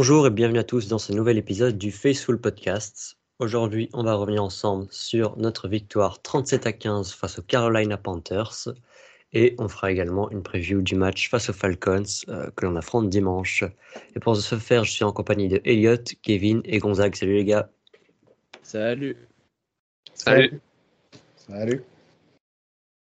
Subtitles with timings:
[0.00, 3.18] Bonjour et bienvenue à tous dans ce nouvel épisode du Faceful Podcast.
[3.40, 8.68] Aujourd'hui, on va revenir ensemble sur notre victoire 37 à 15 face aux Carolina Panthers
[9.32, 13.08] et on fera également une preview du match face aux Falcons euh, que l'on affronte
[13.08, 13.64] dimanche.
[14.14, 17.16] Et pour ce faire, je suis en compagnie de Elliot, Kevin et Gonzague.
[17.16, 17.68] Salut les gars.
[18.62, 19.16] Salut.
[20.14, 20.60] Salut.
[21.34, 21.82] Salut.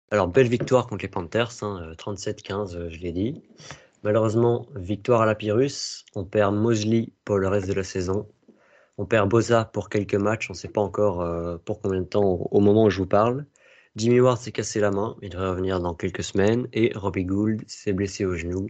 [0.10, 3.44] Alors, belle victoire contre les Panthers, hein, 37-15, euh, je l'ai dit.
[4.08, 6.06] Malheureusement, victoire à la Pyrrhus.
[6.16, 8.26] On perd Mosley pour le reste de la saison.
[8.98, 10.50] On perd Boza pour quelques matchs.
[10.50, 13.06] On ne sait pas encore euh, pour combien de temps au moment où je vous
[13.06, 13.46] parle.
[13.98, 15.18] Jimmy Ward s'est cassé la main.
[15.22, 16.70] Il devrait revenir dans quelques semaines.
[16.72, 18.68] Et Robbie Gould s'est blessé au genou.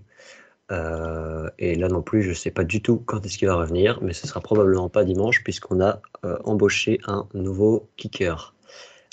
[0.72, 3.58] Euh, et là non plus, je ne sais pas du tout quand est-ce qu'il va
[3.58, 8.56] revenir, mais ce sera probablement pas dimanche puisqu'on a euh, embauché un nouveau kicker.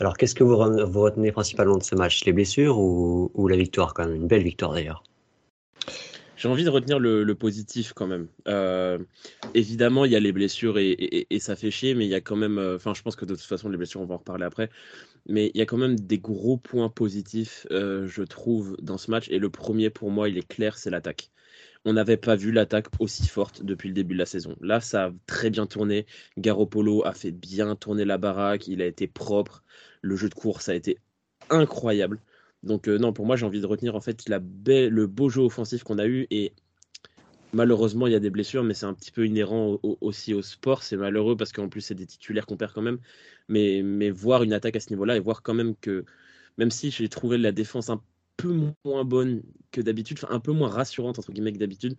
[0.01, 2.25] Alors, qu'est-ce que vous, retenez principalement de ce match?
[2.25, 4.15] Les blessures ou, ou la victoire quand même?
[4.15, 5.05] Une belle victoire d'ailleurs.
[6.45, 8.29] J'ai envie de retenir le, positif quand même.
[8.49, 8.99] Euh,
[9.55, 12.37] évidemment, il y a les blessures et, ça fait chier, mais il y a quand
[12.37, 12.59] même.
[12.59, 14.69] Euh, enfin, je pense que de toute façon, les blessures, on va en reparler après.
[15.27, 19.11] Mais il y a quand même des gros points positifs, euh, je trouve, dans ce
[19.11, 19.27] match.
[19.31, 21.31] Et le premier, pour moi, il est clair, c'est l'attaque.
[21.87, 24.55] On n'avait pas vu l'attaque aussi forte depuis le début de la saison.
[24.61, 26.05] Là, ça a très bien tourné.
[26.37, 28.69] Garoppolo a fait bien tourner la baraque.
[28.69, 29.63] Il a été propre.
[30.03, 30.99] Le jeu de course a été
[31.49, 32.21] incroyable.
[32.65, 35.43] Donc euh, non, pour moi, j'ai envie de retenir en fait la le beau jeu
[35.43, 36.53] offensif qu'on a eu et
[37.55, 40.83] malheureusement, il y a des blessures, mais c'est un petit peu inhérent aussi au sport.
[40.83, 42.99] C'est malheureux parce qu'en plus, c'est des titulaires qu'on perd quand même.
[43.49, 46.05] Mais, voir une attaque à ce niveau-là et voir quand même que,
[46.59, 48.03] même si j'ai trouvé la défense un
[48.37, 51.97] peu moins bonne que d'habitude, un peu moins rassurante entre guillemets que d'habitude,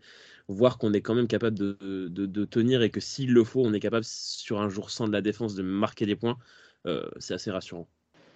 [0.48, 1.78] voir qu'on est quand même capable de,
[2.10, 5.14] de, tenir et que s'il le faut, on est capable sur un jour sans de
[5.14, 6.38] la défense de marquer des points,
[6.88, 7.88] euh, c'est assez rassurant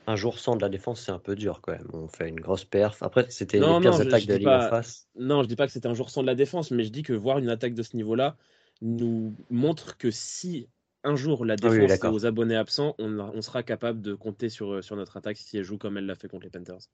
[0.10, 1.88] un jour sans de la défense, c'est un peu dur quand même.
[1.94, 3.04] On fait une grosse perf.
[3.04, 5.08] Après, c'était les pires attaques de la en face.
[5.16, 7.04] Non, je dis pas que c'était un jour sans de la défense, mais je dis
[7.04, 8.36] que voir une attaque de ce niveau-là
[8.82, 10.68] nous montre que si
[11.04, 14.84] un jour la ah défense est aux abonnés absents, on, sera capable de compter sur,
[14.84, 16.90] sur notre attaque si elle joue comme elle l'a fait contre les Panthers.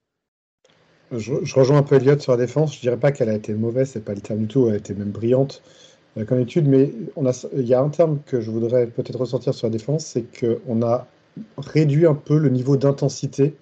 [1.11, 2.75] Je, rejoins un peu Elliott sur la défense.
[2.75, 4.67] Je dirais pas qu'elle a été mauvaise, c'est pas le terme du tout.
[4.67, 5.63] Elle a été même brillante
[6.17, 9.19] euh, comme étude, mais on a, il y a un terme que je voudrais peut-être
[9.19, 11.07] ressortir sur la défense, c'est qu'on a
[11.57, 13.55] réduit un peu le niveau d'intensité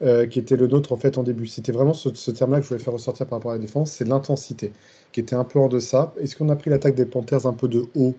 [0.00, 1.48] euh, qui était le nôtre en fait en début.
[1.48, 4.06] C'était vraiment ce, terme-là que je voulais faire ressortir par rapport à la défense, c'est
[4.06, 4.72] l'intensité
[5.10, 6.14] qui était un peu en deçà.
[6.20, 8.14] Est-ce qu'on a pris l'attaque des Panthers un peu de haut?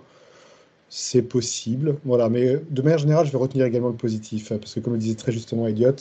[0.89, 2.29] C'est possible, voilà.
[2.29, 5.15] Mais de manière générale, je vais retenir également le positif parce que comme le disait
[5.15, 5.95] très justement Elliot,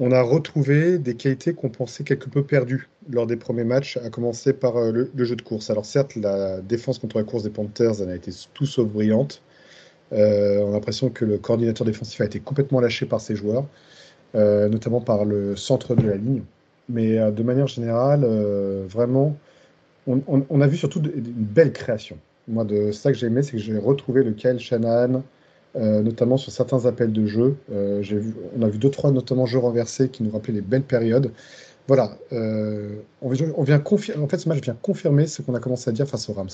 [0.00, 4.10] on a retrouvé des qualités qu'on pensait quelque peu perdues lors des premiers matchs, à
[4.10, 5.70] commencer par euh, le, le, jeu de course.
[5.70, 9.42] Alors certes, la défense contre la course des Panthers, elle a été tout sauf brillante.
[10.14, 13.64] Euh, on a l'impression que le coordinateur défensif a été complètement lâché par ses joueurs,
[14.34, 16.42] euh, notamment par le centre de la ligne.
[16.88, 18.24] Mais euh, de manière générale,
[18.86, 19.36] vraiment,
[20.06, 22.18] on, a vu surtout une belle création.
[22.46, 25.22] Moi, de ça que j'ai aimé, c'est que j'ai retrouvé le Kyle Shanahan,
[25.74, 27.56] notamment sur certains appels de jeu.
[27.70, 31.30] On a vu deux, trois, notamment jeux renversés, qui nous rappelaient les belles périodes.
[31.86, 36.08] Voilà, on, vient en fait, ce match vient confirmer ce qu'on a commencé à dire
[36.08, 36.48] face aux Rams.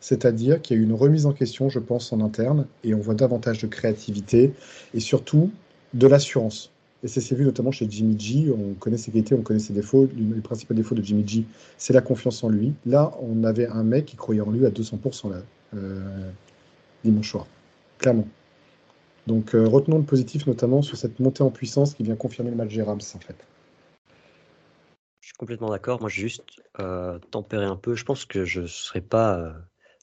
[0.00, 3.00] C'est-à-dire qu'il y a eu une remise en question, je pense, en interne, et on
[3.00, 4.52] voit davantage de créativité
[4.94, 5.50] et surtout
[5.94, 6.70] de l'assurance.
[7.04, 8.52] Et c'est vu notamment chez Jimmy G.
[8.52, 10.08] On connaît ses qualités, on connaît ses défauts.
[10.16, 11.44] Le principal défaut de Jimmy G,
[11.76, 12.74] c'est la confiance en lui.
[12.86, 15.36] Là, on avait un mec qui croyait en lui à 200% là,
[15.76, 16.30] euh,
[17.04, 17.46] dimanche soir,
[17.98, 18.26] clairement.
[19.28, 22.56] Donc euh, retenons le positif notamment sur cette montée en puissance qui vient confirmer le
[22.56, 23.36] match Rams en fait.
[25.38, 26.00] Complètement d'accord.
[26.00, 26.42] Moi, j'ai juste
[26.80, 27.94] euh, un peu.
[27.94, 29.54] Je pense que je serai pas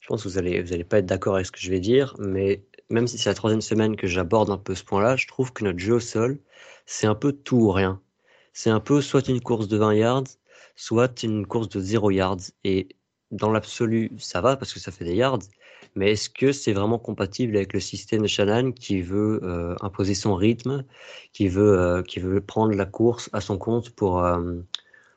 [0.05, 1.79] je pense que vous allez, vous allez pas être d'accord avec ce que je vais
[1.79, 5.25] dire, mais même si c'est la troisième semaine que j'aborde un peu ce point-là, je
[5.25, 6.37] trouve que notre jeu au sol,
[6.85, 7.99] c'est un peu tout ou rien.
[8.53, 10.25] C'est un peu soit une course de 20 yards,
[10.75, 12.37] soit une course de 0 yards.
[12.63, 12.89] Et
[13.31, 15.39] dans l'absolu, ça va parce que ça fait des yards,
[15.95, 20.13] mais est-ce que c'est vraiment compatible avec le système de Shannon qui veut euh, imposer
[20.13, 20.85] son rythme,
[21.33, 24.53] qui veut, euh, qui veut prendre la course à son compte pour, euh,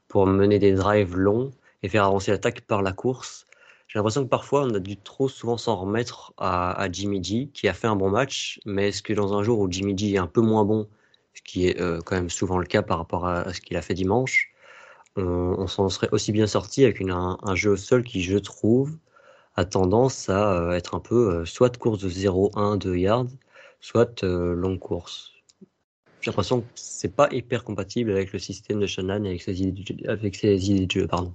[0.08, 1.50] pour mener des drives longs
[1.82, 3.46] et faire avancer l'attaque par la course
[3.88, 7.68] j'ai l'impression que parfois on a dû trop souvent s'en remettre à, Jimmy G, qui
[7.68, 10.18] a fait un bon match, mais est-ce que dans un jour où Jimmy G est
[10.18, 10.86] un peu moins bon,
[11.32, 13.82] ce qui est euh, quand même souvent le cas par rapport à, ce qu'il a
[13.82, 14.52] fait dimanche,
[15.16, 18.98] on, s'en serait aussi bien sorti avec un, jeu au sol qui, je trouve,
[19.56, 23.26] a tendance à euh, être un peu euh, soit course de 0-1, 2 yards,
[23.80, 25.32] soit longue course.
[26.20, 29.62] J'ai l'impression que c'est pas hyper compatible avec le système de Shannon et avec ses
[29.62, 31.06] idées, avec ses idées de jeu.
[31.06, 31.32] Pardon.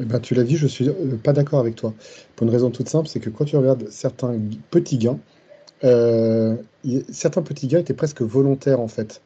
[0.00, 1.94] Eh ben, tu l'as dit, je suis euh, pas d'accord avec toi.
[2.34, 4.38] Pour une raison toute simple, c'est que quand tu regardes certains
[4.70, 5.18] petits gains,
[5.84, 6.56] euh,
[7.10, 9.22] certains petits gains étaient presque volontaires en fait.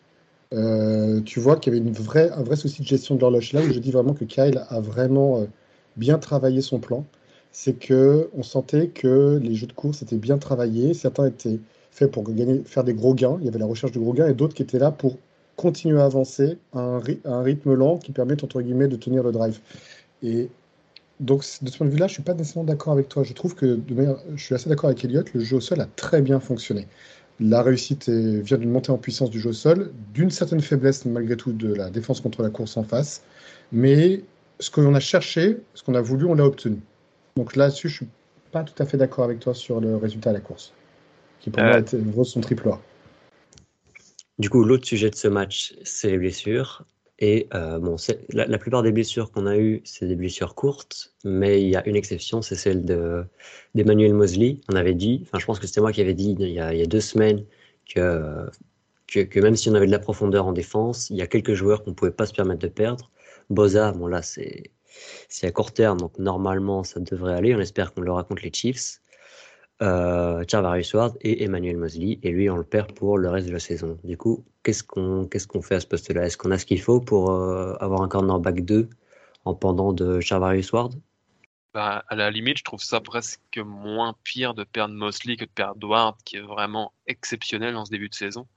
[0.53, 3.53] Euh, tu vois qu'il y avait une vraie, un vrai souci de gestion de l'horloge
[3.53, 5.47] là où je dis vraiment que Kyle a vraiment
[5.97, 7.05] bien travaillé son plan.
[7.53, 10.95] c'est que on sentait que les jeux de course étaient bien travaillés.
[10.95, 11.61] Certains étaient
[11.91, 13.37] faits pour gagner, faire des gros gains.
[13.41, 15.17] Il y avait la recherche de gros gains et d'autres qui étaient là pour
[15.57, 16.81] continuer à avancer à
[17.25, 19.61] un, rythme lent qui permet, entre guillemets, de tenir le drive.
[20.23, 20.49] Et
[21.19, 23.23] donc, de ce point de vue-là, je ne suis pas nécessairement d'accord avec toi.
[23.25, 23.79] Je trouve que,
[24.35, 26.87] je suis assez d'accord avec Elliot, le jeu au sol a très bien fonctionné.
[27.41, 31.37] La réussite vient d'une montée en puissance du jeu au sol, d'une certaine faiblesse malgré
[31.37, 33.23] tout de la défense contre la course en face.
[33.73, 34.23] Mais
[34.61, 36.79] ce que l'on a cherché, ce qu'on a voulu, on l'a obtenu.
[37.37, 38.09] Donc là-dessus, je ne suis
[38.53, 40.73] pas tout à fait d'accord avec toi sur le résultat de la course,
[41.41, 41.81] qui pour moi euh.
[41.81, 42.81] était son triple A.
[44.39, 46.85] Du coup, l'autre sujet de ce match, c'est les blessures.
[47.19, 47.97] Et euh, bon,
[48.31, 51.87] la, plupart des blessures qu'on a eues, c'est des blessures courtes, mais il y a
[51.87, 52.83] une exception, c'est celle
[53.75, 54.61] d'Emmanuel Mosley.
[54.71, 56.87] On avait dit, enfin, je pense que c'était moi qui avais dit il y a,
[56.87, 57.45] deux semaines
[57.95, 58.49] que,
[59.07, 61.85] que, même si on avait de la profondeur en défense, il y a quelques joueurs
[61.85, 63.11] qu'on ne pouvait pas se permettre de perdre.
[63.51, 64.71] Boza, bon là, c'est
[65.43, 67.55] à court terme, donc normalement, ça devrait aller.
[67.55, 69.03] On espère qu'on le raconte les Chiefs
[69.83, 73.53] euh, Charvarius Ward et Emmanuel Mosley, et lui on le perd pour le reste de
[73.53, 73.99] la saison.
[74.05, 76.27] Du coup, qu'est-ce qu'on fait à ce poste-là?
[76.27, 78.89] Est-ce qu'on a ce qu'il faut pour euh, avoir un cornerback 2
[79.47, 80.95] en pendant de Charvarius Ward
[81.73, 85.51] bah, à la limite, je trouve ça presque moins pire de perdre Mosley que de
[85.51, 88.49] perdre Ward, qui est vraiment exceptionnel en ce début de saison.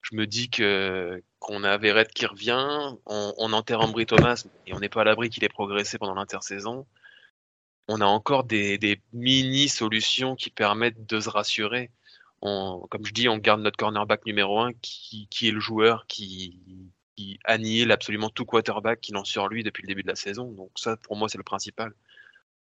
[0.00, 4.72] Je me dis que qu'on a Verrett qui revient, on, on enterre Ambry Thomas et
[4.72, 6.86] on n'est pas à l'abri qu'il ait progressé pendant l'intersaison
[7.88, 11.90] on a encore des, mini solutions qui permettent de se rassurer.
[12.40, 16.60] comme je dis, on garde notre cornerback numéro un qui, est le joueur qui,
[17.44, 20.50] annihile absolument tout quarterback qui lance sur lui depuis le début de la saison.
[20.52, 21.92] Donc ça, pour moi, c'est le principal.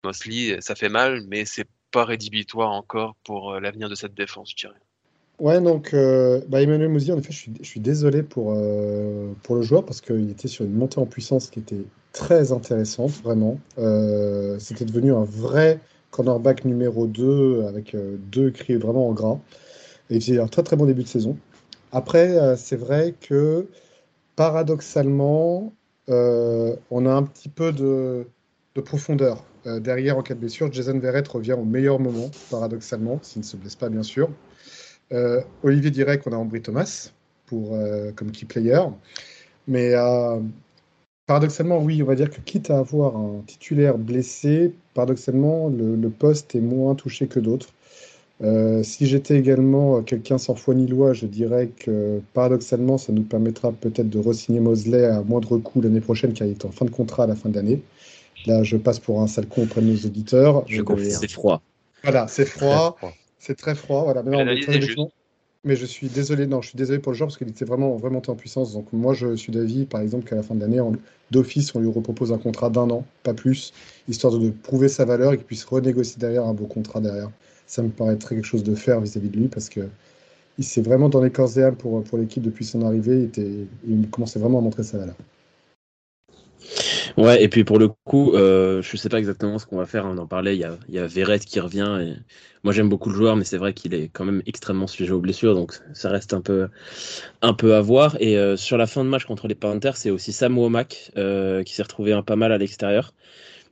[0.04, 4.52] Mosley, ça fait mal, mais c'est pas rédhibitoire encore pour euh, l'avenir de cette défense,
[4.52, 4.80] je dirais.
[5.40, 9.62] Ouais, donc euh, bah, Emmanuel Mosley, en effet, je suis, désolé pour, euh, pour le
[9.62, 13.58] joueur parce qu'il était sur une montée en puissance qui était très intéressante, vraiment.
[13.78, 15.80] Euh, c'était devenu un vrai
[16.12, 17.96] cornerback numéro 2 avec
[18.32, 19.40] deux cris vraiment en gras.
[20.10, 21.38] Et il faisait un très très bon début de saison.
[21.94, 23.68] Après, c'est vrai que
[24.36, 25.74] paradoxalement,
[26.08, 28.28] on a un petit peu de,
[28.84, 29.44] profondeur.
[29.66, 33.58] derrière, en cas de blessure, Jason Verrett revient au meilleur moment, paradoxalement, s'il ne se
[33.58, 34.30] blesse pas, bien sûr.
[35.64, 37.12] Olivier Direct, on a Ambry Thomas
[37.46, 37.78] pour,
[38.16, 38.82] comme key player.
[39.68, 39.96] Mais
[41.30, 46.56] Paradoxalement, oui, on va dire que quitte à avoir un titulaire blessé, paradoxalement, le, poste
[46.56, 47.70] est moins touché que d'autres.
[48.42, 53.22] Euh, si j'étais également quelqu'un sans foi ni loi, je dirais que paradoxalement, ça nous
[53.22, 56.86] permettra peut-être de re-signer Mosley à moindre coût l'année prochaine, car il est en fin
[56.86, 57.84] de contrat à la fin de l'année.
[58.48, 60.64] Là, je passe pour un sale con auprès de nos auditeurs.
[60.66, 61.12] Je confirme.
[61.12, 61.62] C'est froid.
[62.02, 62.98] Voilà, c'est froid.
[63.40, 64.04] C'est très froid.
[64.04, 64.24] Voilà.
[65.66, 67.98] Mais je suis désolé, non, je suis désolé pour le joueur parce qu'il était vraiment
[67.98, 68.74] remonté en puissance.
[68.74, 70.80] Donc moi, je suis d'avis, par exemple, qu'à la fin de l'année,
[71.32, 73.74] d'office, on lui repropose un contrat d'un an, pas plus,
[74.08, 77.30] histoire de, prouver sa valeur et qu'il puisse renégocier derrière un beau contrat derrière.
[77.68, 79.82] Ça me paraîtrait quelque chose de faire vis-à-vis de lui parce que
[80.58, 83.20] il s'est vraiment dans les corps et pour, pour l'équipe depuis son arrivée.
[83.20, 83.52] Il, était,
[83.88, 85.16] il commençait vraiment à montrer sa valeur.
[87.18, 90.06] Ouais, et puis pour le coup, euh, je sais pas exactement ce qu'on va faire.
[90.06, 92.00] Hein, on en parlait, il y a, il y a qui revient.
[92.02, 92.14] Et...
[92.64, 95.22] Moi, j'aime beaucoup le joueur, mais c'est vrai qu'il est quand même extrêmement sujet aux
[95.22, 96.68] blessures, donc ça reste un peu,
[97.42, 98.18] un peu à voir.
[98.20, 101.64] Et euh, sur la fin de match contre les Panthers, c'est aussi Sam Womack euh,
[101.64, 103.14] qui s'est retrouvé un pas mal à l'extérieur.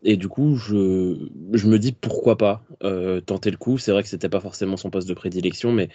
[0.03, 1.17] Et du coup, je,
[1.53, 3.77] je me dis pourquoi pas euh, tenter le coup.
[3.77, 5.89] C'est vrai que c'était pas forcément son poste de prédilection, mais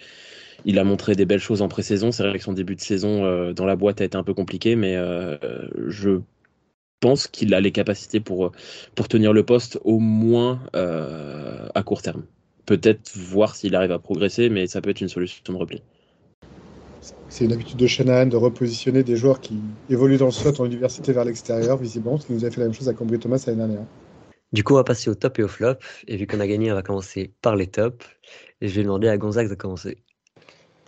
[0.65, 2.11] il a montré des belles choses en pré-saison.
[2.11, 4.33] C'est vrai que son début de saison euh, dans la boîte a été un peu
[4.33, 5.37] compliqué, mais euh,
[5.87, 6.21] je
[7.03, 8.53] pense qu'il a les capacités pour,
[8.95, 12.23] pour tenir le poste au moins euh, à court terme.
[12.65, 15.81] Peut-être voir s'il arrive à progresser, mais ça peut être une solution de repli.
[17.27, 20.65] C'est une habitude de Shanahan de repositionner des joueurs qui évoluent dans le slot en
[20.65, 23.43] université vers l'extérieur, visiblement, ce qui nous a fait la même chose à Cambry Thomas
[23.45, 23.85] l'année dernière.
[24.53, 25.75] Du coup, on va passer au top et au flop.
[26.07, 28.05] Et vu qu'on a gagné, on va commencer par les tops.
[28.61, 29.97] Et je vais demander à Gonzague de commencer.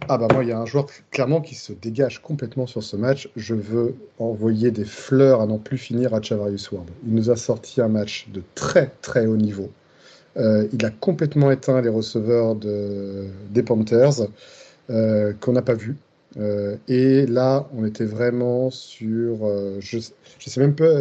[0.07, 2.95] Ah bah moi, il y a un joueur clairement qui se dégage complètement sur ce
[2.95, 3.29] match.
[3.35, 6.87] Je veux envoyer des fleurs à n'en plus finir à Chavarius Ward.
[7.07, 9.71] Il nous a sorti un match de très très haut niveau.
[10.37, 14.27] Euh, il a complètement éteint les receveurs de, des Panthers
[14.89, 15.95] euh, qu'on n'a pas vu.
[16.37, 19.47] Euh, et là, on était vraiment sur.
[19.79, 20.01] je ne
[20.45, 20.91] sais même pas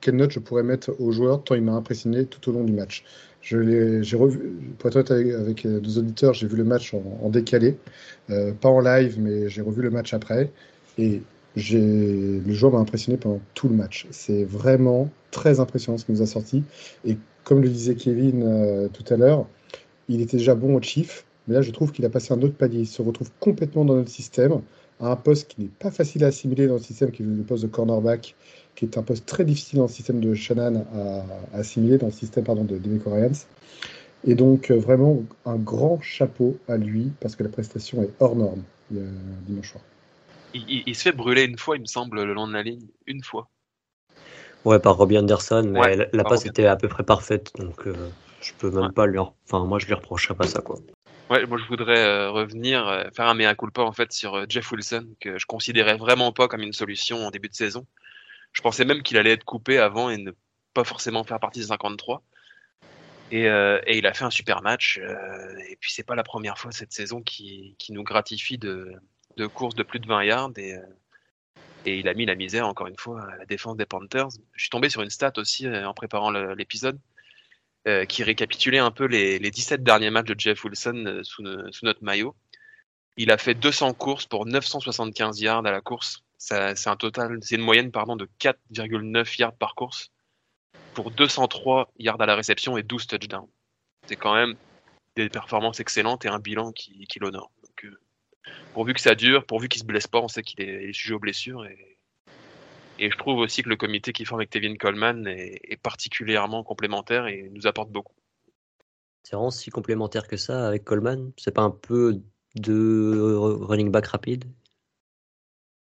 [0.00, 2.72] quelle note je pourrais mettre au joueur, tant il m'a impressionné tout au long du
[2.72, 3.04] match.
[3.42, 4.38] J'ai revu,
[4.78, 7.78] pour être honnête avec, deux auditeurs, j'ai vu le match en, décalé,
[8.28, 10.50] euh, pas en live, mais j'ai revu le match après.
[10.98, 11.22] Et
[11.56, 14.06] le joueur m'a impressionné pendant tout le match.
[14.10, 16.64] C'est vraiment très impressionnant ce qu'il nous a sorti.
[17.04, 19.46] Et comme le disait Kevin euh, tout à l'heure,
[20.08, 22.54] il était déjà bon au Chief, mais là je trouve qu'il a passé un autre
[22.54, 22.80] palier.
[22.80, 24.60] Il se retrouve complètement dans notre système,
[25.00, 27.42] à un poste qui n'est pas facile à assimiler dans le système, qui est le
[27.42, 28.34] poste de cornerback,
[28.80, 32.12] qui est un poste très difficile dans le système de Shannon à, assimiler, dans le
[32.12, 32.98] système pardon, de Demi
[34.24, 38.62] Et donc, vraiment, un grand chapeau à lui, parce que la prestation est hors norme
[38.90, 39.84] dimanche soir.
[40.54, 42.86] Il, se fait brûler une fois, il me semble, le long de la ligne.
[43.06, 43.48] Une fois.
[44.64, 47.86] Ouais, par Robbie Anderson, mais la, passe était à peu près parfaite, donc
[48.40, 49.18] je peux même pas lui.
[49.18, 50.78] Enfin, moi, je lui reprocherais pas ça, quoi.
[51.30, 54.46] Ouais, moi je voudrais euh, revenir, euh, faire un mea culpa en fait sur euh,
[54.48, 57.86] Jeff Wilson, que je considérais vraiment pas comme une solution en début de saison.
[58.52, 60.32] Je pensais même qu'il allait être coupé avant et ne
[60.74, 62.22] pas forcément faire partie des 53.
[63.32, 64.98] Et, et il a fait un super match.
[64.98, 68.92] et puis c'est pas la première fois cette saison qui, nous gratifie de,
[69.54, 70.50] courses de plus de 20 yards.
[70.56, 70.74] Et,
[71.86, 74.30] et il a mis la misère encore une fois à la défense des Panthers.
[74.54, 76.98] Je suis tombé sur une stat aussi en préparant l'épisode.
[77.88, 81.42] Euh, qui récapitulait un peu les, les, 17 derniers matchs de Jeff Wilson euh, sous,
[81.72, 82.36] sous, notre maillot.
[83.16, 86.22] Il a fait 200 courses pour 975 yards à la course.
[86.40, 90.10] C'est un total, c'est une moyenne pardon de 4,9 yards par course
[90.94, 93.46] pour 203 yards à la réception et 12 touchdowns.
[94.06, 94.56] C'est quand même
[95.16, 97.52] des performances excellentes et un bilan qui, l'honore.
[97.84, 97.90] Euh,
[98.72, 101.14] pourvu que ça dure, pourvu qu'il se blesse pas, on sait qu'il est, est, sujet
[101.14, 101.90] aux blessures et
[103.00, 107.26] et je trouve aussi que le comité qui forme avec Tevin Coleman est, particulièrement complémentaire
[107.26, 108.12] et nous apporte beaucoup.
[109.22, 112.20] C'est vraiment si complémentaire que ça avec Coleman C'est pas un peu
[112.56, 114.44] de running back rapide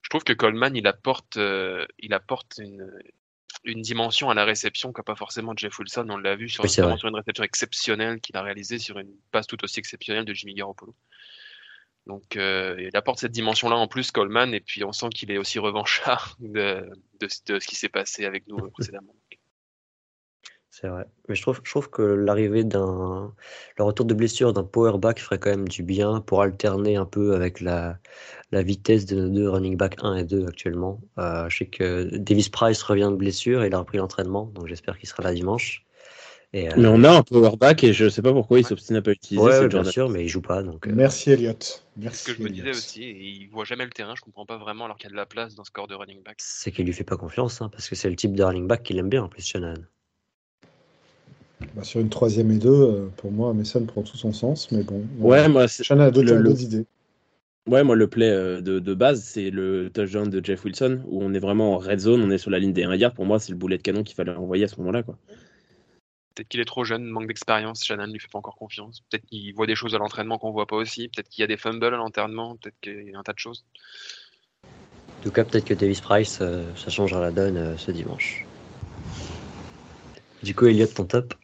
[0.04, 2.86] Je trouve que Coleman, il apporte, euh, il apporte une,
[3.64, 6.06] une dimension à la réception qu'a pas forcément Jeff Wilson.
[6.10, 9.62] On l'a vu sur, sur, une réception exceptionnelle qu'il a réalisée sur une passe tout
[9.64, 10.94] aussi exceptionnelle de Jimmy Garoppolo.
[12.06, 15.38] Donc euh, il apporte cette dimension-là en plus, Coleman, et puis on sent qu'il est
[15.38, 16.86] aussi revanchard de,
[17.20, 19.14] de, ce qui s'est passé avec nous euh, précédemment.
[20.80, 21.06] C'est vrai.
[21.28, 23.32] Mais je trouve, je trouve que l'arrivée d'un.
[23.78, 27.04] Le retour de blessure d'un power back ferait quand même du bien pour alterner un
[27.04, 27.98] peu avec la,
[28.50, 31.00] la vitesse de nos deux running back 1 et 2 actuellement.
[31.18, 34.66] Euh, je sais que Davis Price revient de blessure et il a repris l'entraînement, donc
[34.66, 35.86] j'espère qu'il sera là dimanche.
[36.56, 39.12] Euh, mais on a un powerback et je sais pas pourquoi il s'obstine à pas
[39.12, 39.46] utiliser.
[39.46, 40.64] Ouais, bien sûr, mais il joue pas.
[40.64, 40.92] Donc, euh.
[40.92, 41.52] Merci Elliot.
[41.96, 42.18] Merci.
[42.18, 43.02] ce que je me disais aussi.
[43.02, 44.14] il voit jamais le terrain.
[44.16, 45.94] Je comprends pas vraiment alors qu'il y a de la place dans ce corps de
[45.94, 46.36] running back.
[46.38, 48.82] C'est qu'il lui fait pas confiance, hein, parce que c'est le type de running back
[48.82, 49.74] qu'il aime bien en plus, Shannon.
[51.74, 54.82] Bah, sur une troisième et deux, euh, pour moi, Mason prend tout son sens, mais
[54.82, 55.04] bon.
[55.18, 56.86] Ouais, moi, Shannon a d'autres idées.
[57.66, 61.32] Ouais, moi, le play de, de base, c'est le touchdown de Jeff Wilson, où on
[61.32, 63.14] est vraiment en red zone, on est sur la ligne des 1 yard.
[63.14, 65.02] Pour moi, c'est le boulet de canon qu'il fallait envoyer à ce moment-là.
[65.02, 65.16] quoi.
[66.34, 67.84] Peut-être qu'il est trop jeune, manque d'expérience.
[67.84, 69.02] Shannon lui fait pas encore confiance.
[69.08, 71.08] Peut-être qu'il voit des choses à l'entraînement qu'on voit pas aussi.
[71.08, 72.56] Peut-être qu'il y a des fumbles à l'entraînement.
[72.56, 73.64] Peut-être qu'il y a un tas de choses.
[74.64, 78.44] En tout cas, peut-être que Davis Price, euh, ça changera la donne euh, ce dimanche.
[80.42, 81.34] Du coup, Elliot, ton top?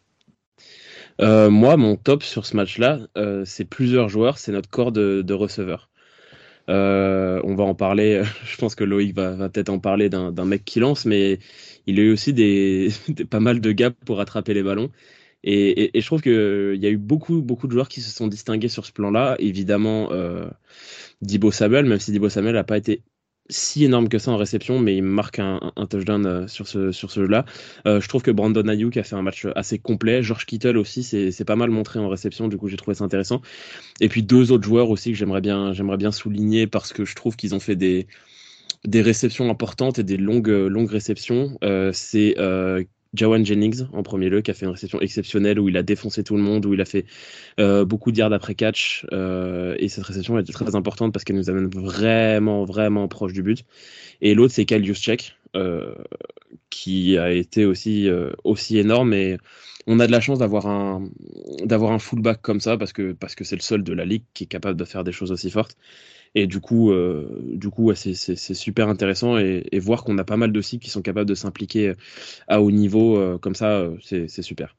[1.21, 3.01] Euh, Moi, mon top sur ce match-là,
[3.45, 4.39] c'est plusieurs joueurs.
[4.39, 5.91] C'est notre corps de, receveurs.
[6.69, 8.23] on va en parler.
[8.45, 11.39] Je pense que Loïc va, peut-être en parler d'un mec qui lance, mais
[11.87, 12.91] il a eu aussi des,
[13.31, 14.91] pas mal de gaps pour attraper les ballons.
[15.43, 18.69] Et, je trouve qu'il y a eu beaucoup, beaucoup de joueurs qui se sont distingués
[18.69, 19.37] sur ce plan-là.
[19.39, 20.47] Évidemment, euh,
[21.23, 23.03] Dibo Samuel, même si Dibo Samuel n'a pas été
[23.51, 27.11] si énorme que ça en réception, mais il marque un, touchdown euh, sur ce, sur
[27.11, 27.45] ce jeu-là.
[27.87, 30.23] Euh, je trouve que Brandon Ayuk a fait un match assez complet.
[30.23, 33.43] George Kittle aussi, c'est pas mal montré en réception, du coup j'ai trouvé ça intéressant.
[34.01, 37.37] Et puis deux autres joueurs aussi que j'aimerais bien, bien souligner parce que je trouve
[37.37, 38.07] qu'ils ont fait des,
[38.85, 41.59] des réceptions importantes et des longues, longues réceptions.
[41.65, 42.37] Euh, c'est
[43.15, 46.23] Jawan Jennings en premier lieu qui a fait une réception exceptionnelle où il a défoncé
[46.23, 47.07] tout le monde, où il a fait
[47.59, 49.05] euh, beaucoup de yards après catch.
[49.13, 53.65] et cette réception était très importante parce qu'elle nous amène vraiment, vraiment proche du but.
[54.21, 55.35] Et l'autre, c'est Kyle Juszczyk,
[56.71, 58.09] qui a été aussi,
[58.45, 59.13] aussi énorme.
[59.15, 59.39] Et
[59.87, 61.09] on a de la chance d'avoir un,
[61.65, 64.25] d'avoir un fullback comme ça parce que, parce que c'est le seul de la ligue
[64.35, 65.77] qui est capable de faire des choses aussi fortes.
[66.35, 70.53] Et du coup, euh, du coup c'est super intéressant et, voir qu'on a pas mal
[70.53, 71.95] de cibles qui sont capables de s'impliquer euh,
[72.47, 74.77] à haut niveau euh, comme ça, c'est super.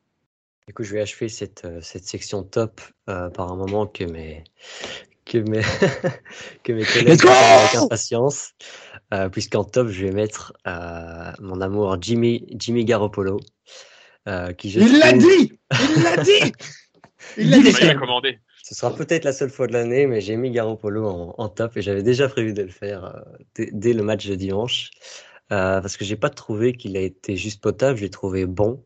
[0.67, 4.43] Du coup, je vais achever cette, cette section top par un moment que mes,
[5.25, 5.61] que mes,
[6.63, 8.53] que mes collègues avec impatience.
[9.33, 10.53] Puisqu'en top, je vais mettre
[11.41, 13.41] mon amour Jimmy, Jimmy Garoppolo.
[14.57, 15.59] qui Il l'a dit
[15.97, 16.53] Il l'a dit
[17.37, 18.39] Il l'a dit commandé
[18.71, 21.75] ce sera peut-être la seule fois de l'année, mais j'ai mis Garoppolo en, en top
[21.75, 24.91] et j'avais déjà prévu de le faire euh, dès, le match de dimanche.
[25.51, 28.81] Euh, parce que j'ai pas trouvé qu'il a été juste potable, je l'ai trouvé bon.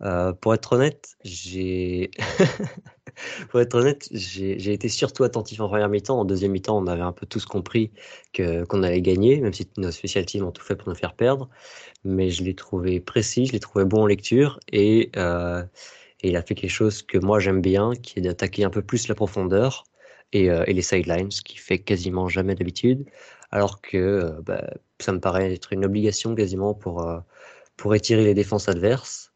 [0.00, 2.10] Euh, pour être honnête, j'ai
[3.50, 6.20] pour être honnête, j'ai été surtout attentif en première mi-temps.
[6.20, 7.92] En deuxième mi-temps, on avait un peu tous compris
[8.32, 11.12] que qu'on allait gagner, même si nos spécial teams ont tout fait pour nous faire
[11.14, 11.50] perdre.
[12.02, 15.10] Mais je l'ai trouvé précis, je l'ai trouvé bon en lecture et
[16.22, 18.82] et il a fait quelque chose que moi j'aime bien, qui est d'attaquer un peu
[18.82, 19.84] plus la profondeur
[20.32, 23.04] et, euh, les sidelines, ce qu'il fait quasiment jamais d'habitude.
[23.50, 24.62] alors que bah,
[25.00, 27.10] ça me paraît être une obligation quasiment pour,
[27.76, 29.32] pour étirer les défenses adverses.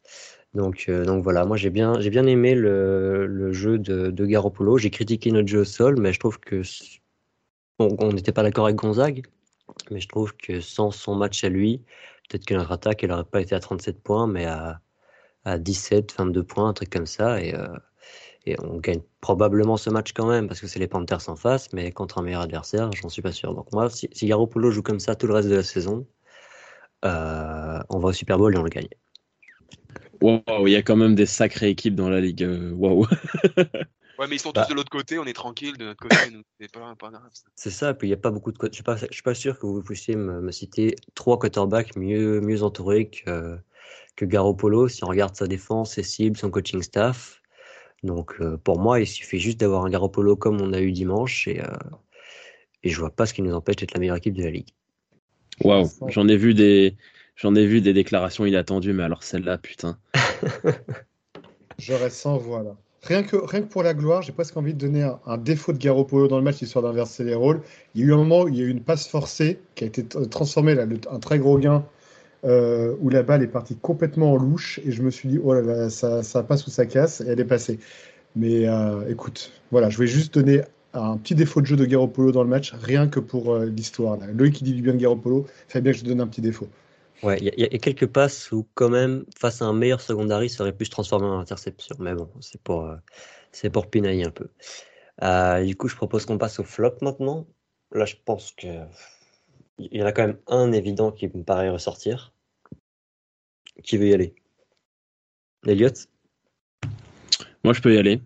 [0.53, 4.77] Donc, voilà, moi j'ai bien, j'ai bien aimé le, le jeu de, de Garoppolo.
[4.77, 6.61] J'ai critiqué notre jeu au sol, mais je trouve que
[7.79, 9.25] on n'était pas d'accord avec Gonzague,
[9.91, 11.81] mais je trouve que sans son match à lui,
[12.29, 14.81] peut-être que notre attaque, elle n'aurait pas été à 37 points, mais à,
[15.45, 17.41] à 17, 22 points, un truc comme ça.
[17.41, 17.67] Et, euh,
[18.45, 21.71] et on gagne probablement ce match quand même, parce que c'est les Panthers en face,
[21.73, 23.53] mais contre un meilleur adversaire, j'en suis pas sûr.
[23.53, 26.05] Donc moi, si, si Garoppolo joue comme ça tout le reste de la saison,
[27.05, 28.87] euh, on va au Super Bowl et on le gagne.
[30.21, 32.43] Wow, il y a quand même des sacrées équipes dans la ligue.
[32.43, 33.07] Euh, waouh.
[34.19, 36.15] Ouais, mais ils sont tous bah de l'autre côté, on est tranquille de notre côté,
[36.59, 37.31] c'est pas, pas grave.
[37.55, 38.57] C'est ça, puis il n'y a pas beaucoup de.
[38.61, 41.39] Je ne suis, pas, je suis pas sûr que vous puissiez me, me citer trois
[41.39, 43.57] quarterbacks mieux, mieux entourés que,
[44.15, 47.41] que Garoppolo si on regarde sa défense, ses cibles, son coaching staff.
[48.03, 51.47] Donc euh, pour moi, il suffit juste d'avoir un Garoppolo comme on a eu dimanche
[51.47, 51.67] et, euh,
[52.83, 54.69] et je vois pas ce qui nous empêche d'être la meilleure équipe de la ligue.
[55.61, 56.95] Waouh, j'en ai vu des.
[57.35, 59.97] J'en ai vu des déclarations inattendues, mais alors celle-là, putain.
[61.79, 62.75] J'aurais 100 voix là.
[63.01, 65.77] Rien que, rien que pour la gloire, j'ai presque envie de donner un, défaut de
[65.77, 67.61] Garoppolo dans le match, histoire d'inverser les rôles.
[67.93, 69.83] Il y a eu un moment où il y a eu une passe forcée qui
[69.83, 71.85] a été transformée, là, un très gros gain,
[72.45, 75.53] euh, où la balle est partie complètement en louche, et je me suis dit, oh
[75.53, 77.79] là là, ça, ça passe ou ça casse, et elle est passée.
[78.35, 80.61] Mais euh, écoute, voilà, je vais juste donner
[80.93, 84.17] un petit défaut de jeu de Garoppolo dans le match, rien que pour euh, l'histoire.
[84.33, 86.67] Loïc qui dit du bien de Garoppolo, il bien que je donne un petit défaut.
[87.21, 90.63] Ouais, il y, a quelques passes où, quand même, face à un meilleur secondary, ça
[90.63, 91.95] aurait pu se transformer en interception.
[91.99, 92.93] Mais bon, c'est pour,
[93.53, 94.49] c'est pour pinailler un peu.
[95.65, 97.47] Du coup, je propose qu'on passe au flop maintenant.
[97.93, 98.67] Là, je pense que
[99.77, 102.32] il y en a quand même un évident qui me paraît ressortir.
[103.81, 104.35] Qui veut y aller
[105.65, 105.89] Elliot
[107.63, 108.21] Moi, je peux y aller.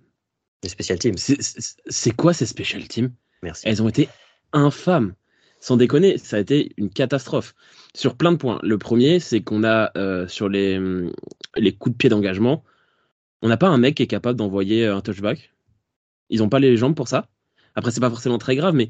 [0.63, 1.17] Les special teams.
[1.17, 3.11] C'est quoi ces special teams?
[3.43, 3.67] Merci.
[3.67, 4.09] Elles ont été
[4.51, 5.13] infâmes
[5.59, 7.55] sans déconner, ça a été une catastrophe
[7.95, 8.59] sur plein de points.
[8.63, 11.11] Le premier, c'est qu'on a euh, sur les, hum,
[11.55, 12.63] les coups de pied d'engagement,
[13.41, 15.53] on n'a pas un mec qui est capable d'envoyer un touchback?
[16.29, 17.29] Ils n'ont pas les jambes pour ça?
[17.75, 18.89] Après, c'est pas forcément très grave, mais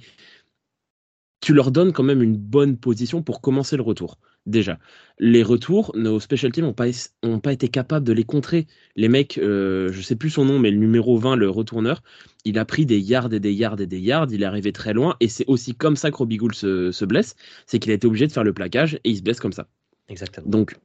[1.42, 4.20] tu leur donnes quand même une bonne position pour commencer le retour.
[4.48, 4.80] Déjà,
[5.20, 6.86] les retours, nos special teams n'ont pas,
[7.22, 8.66] ont pas été capables de les contrer.
[8.96, 12.02] Les mecs, euh, je sais plus son nom, mais le numéro 20, le retourneur,
[12.46, 14.94] il a pris des yards et des yards et des yards, il est arrivé très
[14.94, 18.08] loin, et c'est aussi comme ça que Robbie Gould se, blesse, c'est qu'il a été
[18.08, 19.68] obligé de faire le plaquage, et il se blesse comme ça.
[20.08, 20.48] Exactement.
[20.48, 20.78] Donc,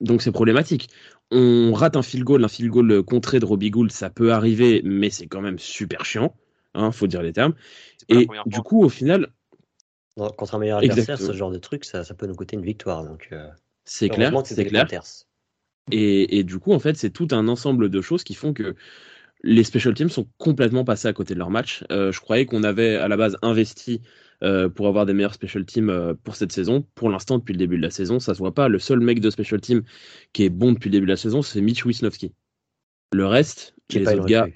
[0.00, 0.90] donc c'est problématique.
[1.30, 4.82] On rate un field goal, un field goal contré de Robbie Gould, ça peut arriver,
[4.84, 6.34] mais c'est quand même super chiant,
[6.74, 7.54] hein, faut dire les termes.
[8.10, 9.32] Et du coup, au final,
[10.16, 13.04] contre un meilleur adversaire, ce genre de truc, ça, peut nous coûter une victoire.
[13.04, 13.48] Donc, euh,
[13.84, 14.88] c'est clair, c'est clair.
[15.92, 18.76] Et, et, du coup, en fait, c'est tout un ensemble de choses qui font que
[19.42, 21.84] les special teams sont complètement passés à côté de leur match.
[21.90, 24.02] Euh, je croyais qu'on avait à la base investi
[24.42, 26.86] euh, pour avoir des meilleurs special teams pour cette saison.
[26.94, 28.68] Pour l'instant, depuis le début de la saison, ça se voit pas.
[28.68, 29.82] Le seul mec de special team
[30.32, 32.32] qui est bon depuis le début de la saison, c'est Mitch Wisnowski.
[33.12, 34.46] Le reste, qui les autres gars,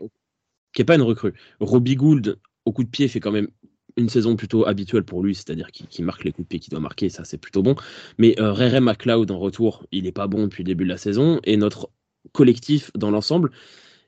[0.72, 1.34] qui est pas une recrue.
[1.58, 3.48] Robbie Gould, au coup de pied, fait quand même
[3.96, 6.80] une saison plutôt habituelle pour lui, c'est-à-dire qu'il marque les coups de pied qu'il doit
[6.80, 7.76] marquer, ça c'est plutôt bon.
[8.18, 11.40] Mais euh, McLeod en retour, il n'est pas bon depuis le début de la saison,
[11.44, 11.90] et notre
[12.32, 13.50] collectif dans l'ensemble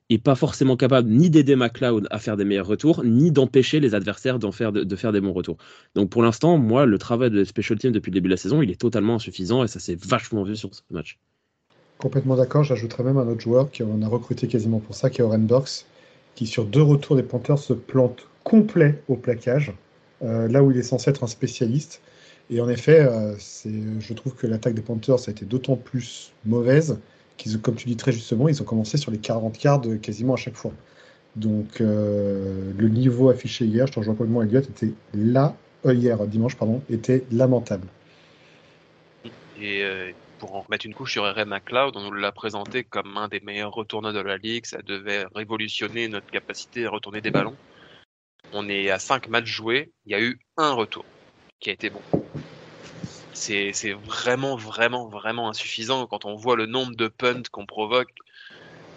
[0.09, 3.94] est pas forcément capable ni d'aider McLeod à faire des meilleurs retours, ni d'empêcher les
[3.94, 5.57] adversaires faire de, faire des bons retours.
[5.94, 8.62] Donc pour l'instant, moi, le travail de special team depuis le début de la saison,
[8.62, 11.18] il est totalement insuffisant, et ça s'est vachement vu sur ce match.
[11.99, 15.25] Complètement d'accord, j'ajouterais même un autre joueur qu'on a recruté quasiment pour ça, qui est
[15.25, 15.87] Oren Burks,
[16.35, 19.72] qui sur deux retours des Panthers se plante complet au plaquage,
[20.22, 22.00] euh, là où il est censé être un spécialiste.
[22.48, 23.35] Et en effet, euh,
[23.98, 27.00] je trouve que l'attaque des Panthers a été d'autant plus mauvaise
[27.38, 30.37] qu'ils, comme tu dis très justement, ils ont commencé sur les 40 yards quasiment à
[30.37, 30.70] chaque fois.
[31.35, 36.54] Donc euh, le niveau affiché hier, je te rejoins complètement Elliot, était là, hier, dimanche,
[36.54, 37.88] pardon, était lamentable.
[39.61, 39.82] Et
[40.38, 43.40] pour en remettre une couche sur RM McLeod, on nous l'a présenté comme un des
[43.40, 44.66] meilleurs retourneurs de la ligue.
[44.66, 47.56] Ça devait révolutionner notre capacité à retourner des ballons.
[48.52, 51.04] On est à 5 matchs joués, il y a eu un retour
[51.61, 52.00] qui a été bon.
[53.32, 58.11] C'est vraiment, vraiment, vraiment insuffisant quand on voit le nombre de punts qu'on provoque.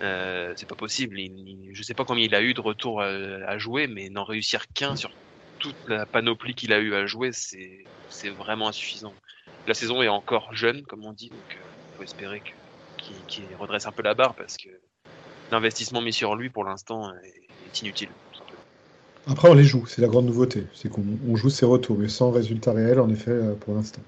[0.02, 1.20] Euh, c'est pas possible.
[1.20, 4.68] Il, je sais pas combien il a eu de retours à, jouer, mais n'en réussir
[4.74, 5.12] qu'un sur
[5.60, 9.14] toute la panoplie qu'il a eu à jouer, c'est vraiment insuffisant.
[9.68, 12.42] La saison est encore jeune, comme on dit, donc il euh, faut espérer
[13.28, 14.70] qu'il redresse un peu la barre parce que
[15.52, 18.10] l'investissement mis sur lui pour l'instant est inutile.
[19.28, 20.66] Après, on les joue, c'est la grande nouveauté.
[20.74, 24.02] C'est qu'on joue ses retours, mais sans résultat réel, en effet, euh, pour l'instant.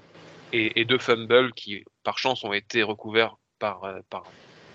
[0.52, 4.24] Et, deux fumbles qui, par chance, ont été recouverts par, euh, par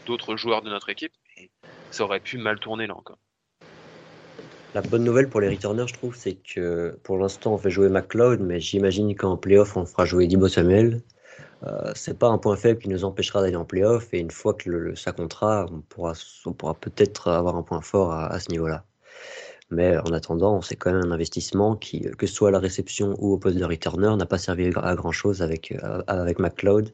[0.07, 1.13] d'autres joueurs de notre équipe.
[1.37, 1.51] Et
[1.91, 3.19] ça aurait pu mal tourner là encore.
[4.73, 7.89] La bonne nouvelle pour les returners, je trouve, c'est que pour l'instant, on fait jouer
[7.89, 11.01] McLeod, mais j'imagine qu'en playoff, on fera jouer Dibo Samuel.
[11.63, 14.53] Euh, c'est pas un point faible qui nous empêchera d'aller en playoff, et une fois
[14.53, 16.13] que le, ça comptera, on pourra,
[16.45, 18.83] on pourra peut-être avoir un point fort à, ce niveau-là.
[19.69, 23.15] Mais en attendant, c'est quand même un investissement qui, que ce soit à la réception
[23.19, 26.93] ou au poste de returner, n'a pas servi à grand chose avec, euh, avec McLeod,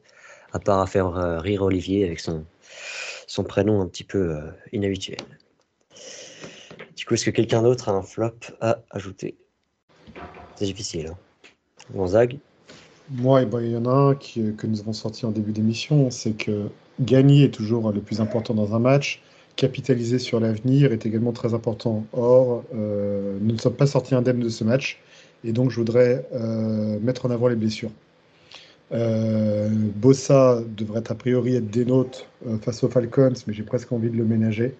[0.53, 2.45] à part à faire euh, rire Olivier avec son,
[3.27, 4.37] son prénom un petit peu
[4.71, 5.19] inhabituel.
[6.95, 9.35] Du coup, est-ce que quelqu'un d'autre a un flop à ajouter?
[10.55, 11.07] C'est difficile.
[11.07, 11.17] Hein
[11.93, 12.37] Gonzague?
[13.11, 16.09] Moi, eh ben, il y en a un que nous avons sorti en début d'émission,
[16.09, 19.21] c'est que gagner est toujours le plus important dans un match.
[19.55, 22.05] Capitaliser sur l'avenir est également très important.
[22.13, 24.99] Or, euh, nous ne sommes pas sortis indemnes de ce match,
[25.43, 27.91] et donc je voudrais euh, mettre en avant les blessures.
[28.91, 32.25] Euh, Bossa devrait a priori être des nôtres
[32.61, 34.75] face aux Falcons, mais j'ai presque envie de le ménager.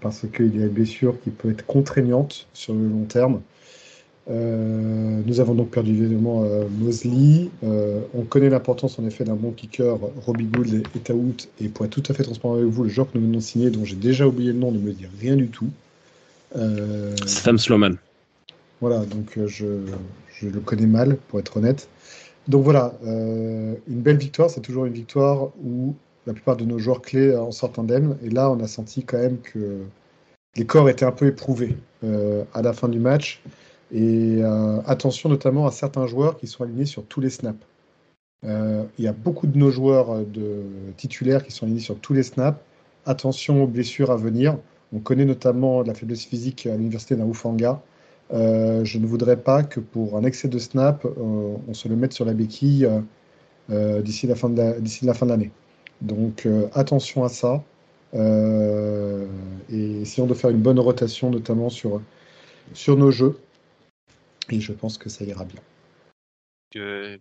[0.00, 3.40] Parce qu'il y a une blessure qui peut être contraignante sur le long terme.
[4.30, 7.48] Euh, nous avons donc perdu évidemment euh, Mosley.
[7.62, 11.48] on connaît l'importance en effet d'un bon kicker, Robbie Gould et Taout.
[11.60, 13.42] Et pour être tout à fait transparent avec vous, le joueur que nous venons de
[13.42, 15.70] signer, dont j'ai déjà oublié le nom, ne me dit rien du tout.
[17.26, 17.96] Sam Sloman.
[18.80, 19.66] Voilà, donc je,
[20.40, 21.88] je, le connais mal, pour être honnête.
[22.48, 25.94] Donc voilà, une belle victoire, c'est toujours une victoire où
[26.26, 28.16] la plupart de nos joueurs clés en sortent indemnes.
[28.24, 29.80] Et là, on a senti quand même que
[30.56, 33.42] les corps étaient un peu éprouvés euh, à la fin du match.
[33.92, 37.58] Et euh, attention notamment à certains joueurs qui sont alignés sur tous les snaps.
[38.44, 40.62] Euh, il y a beaucoup de nos joueurs de
[40.96, 42.58] titulaires qui sont alignés sur tous les snaps.
[43.06, 44.56] Attention aux blessures à venir.
[44.92, 47.80] On connaît notamment la faiblesse physique à l'université d'Aoufanga.
[48.30, 52.24] je ne voudrais pas que pour un excès de snap, on se le mette sur
[52.24, 52.88] la béquille
[53.68, 55.50] d'ici la fin de l'année.
[56.00, 57.62] Donc euh, attention à ça.
[58.14, 59.26] Euh,
[59.70, 62.00] et essayons de faire une bonne rotation, notamment sur
[62.88, 63.38] nos jeux.
[64.50, 65.60] Et je pense que ça ira bien.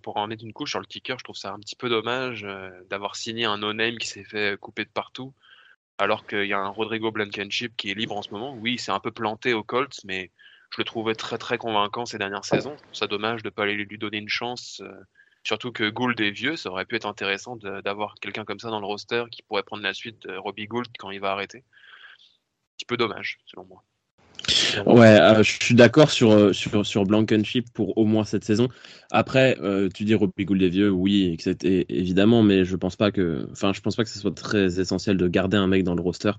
[0.02, 2.44] pour en mettre une couche sur le kicker, je trouve ça un petit peu dommage
[2.44, 5.34] euh, d'avoir signé un no-name qui s'est fait couper de partout,
[5.98, 8.56] alors qu'il y a un Rodrigo Blankenship qui est libre en ce moment.
[8.56, 10.32] Oui, c'est un peu planté aux Colts, mais
[10.72, 12.76] je le trouvais très très convaincant ces dernières saisons.
[12.78, 14.82] Je trouve ça dommage de ne pas aller lui donner une chance.
[15.44, 18.80] Surtout que Gould est vieux, ça aurait pu être intéressant d'avoir quelqu'un comme ça dans
[18.80, 21.60] le roster qui pourrait prendre la suite de Robbie Gould quand il va arrêter.
[21.60, 23.84] Un petit peu dommage, selon moi.
[24.86, 28.68] Ouais, euh, je suis d'accord sur, euh, sur, sur Blankenship pour au moins cette saison.
[29.12, 31.38] Après, euh, tu dis Robbie Gould est vieux, oui,
[31.90, 35.18] évidemment, mais je pense pas que, enfin, je pense pas que ce soit très essentiel
[35.18, 36.32] de garder un mec dans le roster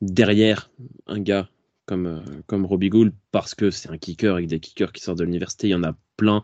[0.00, 0.70] derrière
[1.06, 1.48] un gars
[1.86, 5.24] comme, comme Robbie Gould parce que c'est un kicker avec des kickers qui sortent de
[5.24, 6.42] l'université, il y en a plein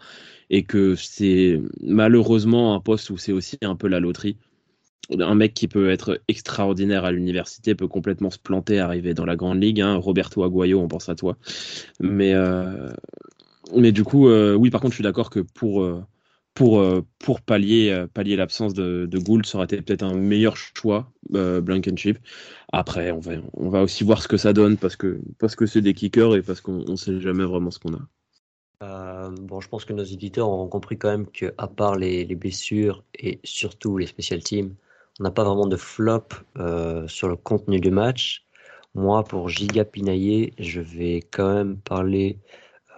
[0.51, 4.37] et que c'est malheureusement un poste où c'est aussi un peu la loterie.
[5.19, 9.37] Un mec qui peut être extraordinaire à l'université peut complètement se planter, arriver dans la
[9.37, 9.81] grande ligue.
[9.81, 9.97] Hein.
[9.97, 11.37] Roberto Aguayo, on pense à toi.
[12.01, 12.89] Mais, euh,
[13.75, 15.85] mais du coup, euh, oui, par contre, je suis d'accord que pour,
[16.55, 20.57] pour, euh, pour pallier, euh, pallier l'absence de, Gould, ça aurait été peut-être un meilleur
[20.57, 22.19] choix, euh, Blankenship.
[22.73, 25.67] Après, on va, on va aussi voir ce que ça donne parce que parce que
[25.67, 28.01] c'est des kickers et parce qu'on ne sait jamais vraiment ce qu'on a.
[29.31, 33.05] Bon, je pense que nos éditeurs ont compris quand même qu'à part les, les, blessures
[33.15, 34.75] et surtout les special teams,
[35.21, 36.29] on n'a pas vraiment de flop
[37.07, 38.47] sur le contenu du match.
[38.95, 42.39] Moi, pour Giga Pinaillé, je vais quand même parler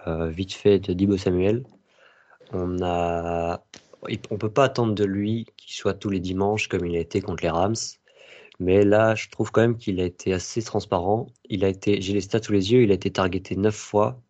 [0.07, 1.63] vite fait de Dibo Samuel
[2.51, 3.63] on a,
[4.31, 7.21] on peut pas attendre de lui qu'il soit tous les dimanches comme il a été
[7.21, 7.75] contre les Rams.
[8.59, 11.27] Mais là, je trouve quand même qu'il a été assez transparent.
[11.49, 14.21] Il a été, j'ai les stats sous les yeux, il a été targeté 9 fois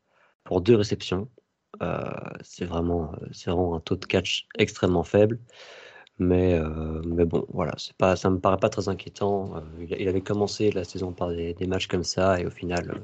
[0.44, 1.30] pour deux réceptions.
[1.84, 2.10] Euh,
[2.42, 5.40] c'est vraiment, c'est vraiment un taux de catch extrêmement faible.
[6.18, 9.58] Mais, euh, mais bon, voilà, c'est pas, ça me paraît pas très inquiétant.
[9.58, 13.02] Euh, il, avait commencé la saison par des, matchs comme ça et au final,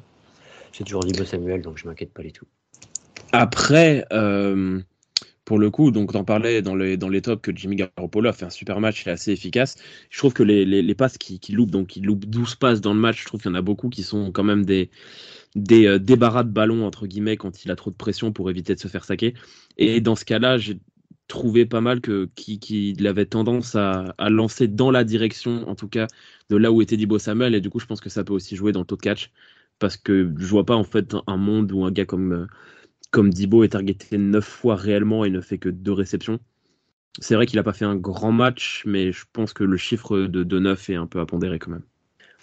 [0.71, 2.45] j'ai toujours dit Samuel, donc je m'inquiète pas du tout.
[3.33, 4.05] Après,
[5.51, 8.33] pour le coup, donc t'en parlais dans les, dans les tops que Jimmy Garoppolo a
[8.33, 9.75] fait un super match, il est assez efficace.
[10.09, 12.99] Je trouve que les, les, passes qui, qui donc il loupe 12 passes dans le
[13.01, 14.89] match, je trouve qu'il y en a beaucoup qui sont quand même des,
[15.55, 18.75] des euh, débarras de ballon, entre guillemets, quand il a trop de pression pour éviter
[18.75, 19.33] de se faire saquer.
[19.77, 20.57] Et dans ce cas-là,
[21.27, 25.87] trouvé pas mal que qu'il avait tendance à, à, lancer dans la direction, en tout
[25.87, 26.07] cas,
[26.49, 27.55] de là où était Dibo Samuel.
[27.55, 29.31] Et du coup, je pense que ça peut aussi jouer dans le taux de catch.
[29.79, 32.47] Parce que je vois pas en fait un monde où un gars comme
[33.11, 36.39] comme Dibo est targeté 9 fois réellement et ne fait que deux réceptions.
[37.19, 40.17] C'est vrai qu'il n'a pas fait un grand match, mais je pense que le chiffre
[40.19, 41.85] de, de 9 est un peu à pondérer quand même.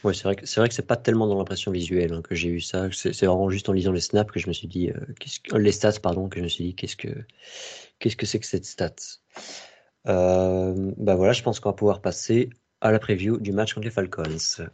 [0.04, 2.60] Ouais, c'est vrai que c'est vrai pas tellement dans l'impression visuelle hein, que j'ai eu
[2.60, 2.88] ça.
[2.92, 5.98] C'est vraiment juste en lisant les snaps que je me suis dit, euh, les stats
[6.00, 7.08] pardon, que je me suis dit qu'est-ce que
[7.98, 8.94] qu'est-ce que c'est que cette stat?
[10.06, 13.86] Euh, bah voilà, je pense qu'on va pouvoir passer à la preview du match contre
[13.86, 14.68] les Falcons.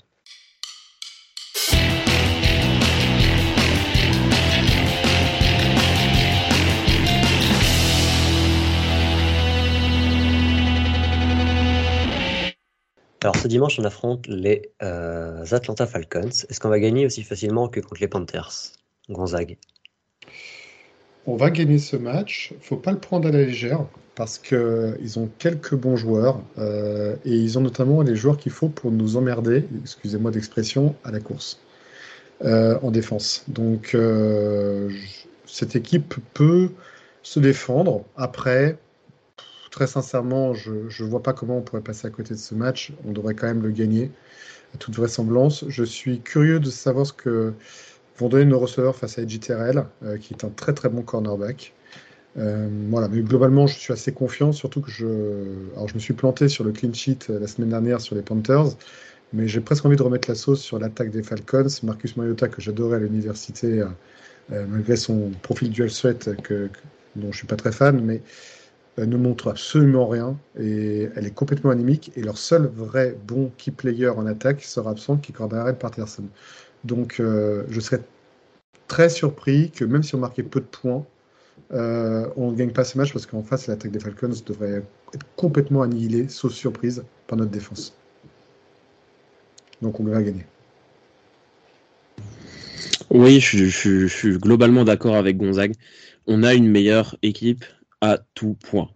[13.24, 16.28] Alors ce dimanche, on affronte les euh, Atlanta Falcons.
[16.28, 18.52] Est-ce qu'on va gagner aussi facilement que contre les Panthers?
[19.08, 19.56] Gonzague
[21.24, 22.52] On va gagner ce match.
[22.60, 27.32] faut pas le prendre à la légère parce qu'ils ont quelques bons joueurs euh, et
[27.34, 31.60] ils ont notamment les joueurs qu'il faut pour nous emmerder, excusez-moi d'expression, à la course
[32.44, 33.46] euh, en défense.
[33.48, 33.96] Donc
[35.46, 36.68] cette équipe peut
[37.22, 38.04] se défendre.
[38.18, 38.76] Après,
[39.74, 42.92] très sincèrement, je ne vois pas comment on pourrait passer à côté de ce match.
[43.04, 44.12] On devrait quand même le gagner,
[44.72, 45.64] à toute vraisemblance.
[45.68, 47.52] Je suis curieux de savoir ce que
[48.18, 51.02] vont donner nos receveurs face à Edgy Terrell, euh, qui est un très très bon
[51.02, 51.74] cornerback.
[52.36, 55.06] Euh, voilà, mais globalement, je suis assez confiant, surtout que je,
[55.74, 58.22] alors je me suis planté sur le clean sheet euh, la semaine dernière sur les
[58.22, 58.76] Panthers,
[59.32, 61.66] mais j'ai presque envie de remettre la sauce sur l'attaque des Falcons.
[61.82, 63.82] Marcus Mariota, que j'adorais à l'université,
[64.50, 66.70] malgré son profil dual threat, que,
[67.16, 68.22] dont je suis pas très fan, mais
[68.98, 72.12] ne montre absolument rien et elle est complètement anémique.
[72.16, 76.24] Et leur seul vrai bon key player en attaque sera absent, qui est Cordell Patterson.
[76.84, 78.00] Donc euh, je serais
[78.86, 81.04] très surpris que même si on marquait peu de points,
[81.72, 84.82] euh, on ne gagne pas ce match parce qu'en face, l'attaque des Falcons devrait
[85.14, 87.94] être complètement annihilée, sauf surprise, par notre défense.
[89.82, 90.44] Donc on va gagner.
[93.10, 95.74] Oui, je suis globalement d'accord avec Gonzague.
[96.26, 97.64] On a une meilleure équipe
[98.04, 98.90] à tout point.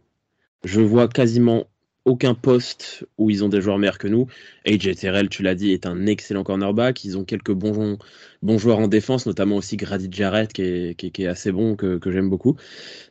[0.65, 1.67] Je vois quasiment
[2.05, 4.27] aucun poste où ils ont des joueurs meilleurs que nous.
[4.67, 7.05] AJ Terrell, tu l'as dit, est un excellent cornerback.
[7.05, 7.99] Ils ont quelques bons,
[8.43, 12.57] joueurs en défense, notamment aussi Grady Jarrett, qui est, assez bon, que, j'aime beaucoup.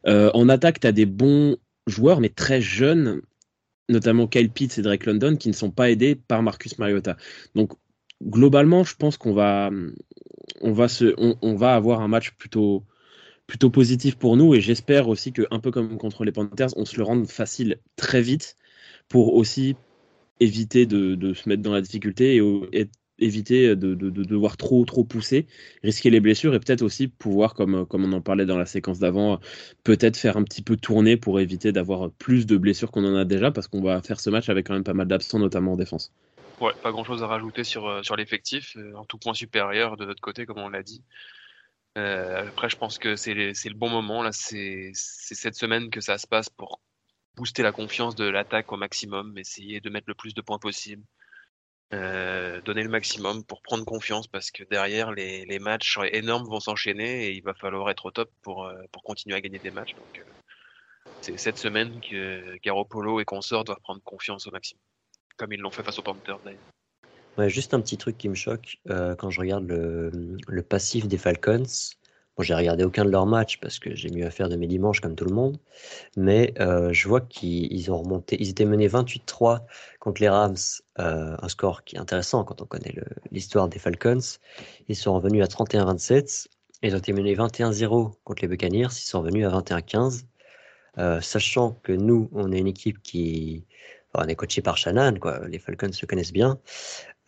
[0.05, 1.57] Euh, en attaque, tu as des bons
[1.87, 3.21] joueurs, mais très jeunes,
[3.89, 7.17] notamment Kyle Pitts et Drake London, qui ne sont pas aidés par Marcus Mariota.
[7.55, 7.73] Donc,
[8.23, 9.71] globalement, je pense qu'on va,
[10.61, 12.83] on va, se, on va avoir un match plutôt,
[13.47, 16.85] plutôt positif pour nous et j'espère aussi que un peu comme contre les Panthers, on
[16.85, 18.57] se le rende facile très vite
[19.07, 19.75] pour aussi
[20.39, 22.41] éviter de, se mettre dans la difficulté
[22.73, 25.47] et, éviter de, devoir trop trop pousser,
[25.83, 28.99] risquer les blessures et peut-être aussi pouvoir, comme, comme on en parlait dans la séquence
[28.99, 29.39] d'avant,
[29.83, 33.25] peut-être faire un petit peu tourner pour éviter d'avoir plus de blessures qu'on en a
[33.25, 35.77] déjà parce qu'on va faire ce match avec quand même pas mal d'absents, notamment en
[35.77, 36.11] défense.
[36.59, 39.95] Ouais, pas grand chose à rajouter sur, euh, sur l'effectif, euh, en tout point supérieur
[39.95, 41.03] de notre côté, comme on l'a dit.
[41.97, 44.21] Euh, après, je pense que c'est le bon moment.
[44.21, 46.79] Là, c'est cette semaine que ça se passe pour
[47.35, 51.03] booster la confiance de l'attaque au maximum, essayer de mettre le plus de points possible,
[51.93, 57.27] euh, donner le maximum pour prendre confiance parce que derrière, les, matchs énormes vont s'enchaîner
[57.27, 59.95] et il va falloir être au top pour, euh, continuer à gagner des matchs.
[61.21, 64.81] C'est cette semaine que Garoppolo et consorts doivent prendre confiance au maximum,
[65.37, 66.59] comme ils l'ont fait face aux Panthers d'ailleurs
[67.47, 71.63] juste un petit truc qui me choque euh, quand je regarde le, passif des Falcons.
[72.35, 74.67] Bon, j'ai regardé aucun de leurs matchs parce que j'ai mieux à faire de mes
[74.67, 75.57] dimanches comme tout le monde.
[76.15, 78.37] Mais euh, je vois qu'ils ont remonté.
[78.39, 79.61] Ils étaient menés 28-3
[79.99, 80.55] contre les Rams,
[80.99, 82.95] euh, un score qui est intéressant quand on connaît
[83.31, 84.19] l'histoire des Falcons.
[84.87, 86.47] Ils sont revenus à 31-27.
[86.83, 88.89] Ils ont été menés 21-0 contre les Buccaneers.
[88.91, 90.25] Ils sont revenus à 21-15.
[91.21, 93.65] sachant que nous, on est une équipe qui,
[94.13, 95.15] on est coaché par Shannon.
[95.47, 96.59] Les Falcons se connaissent bien.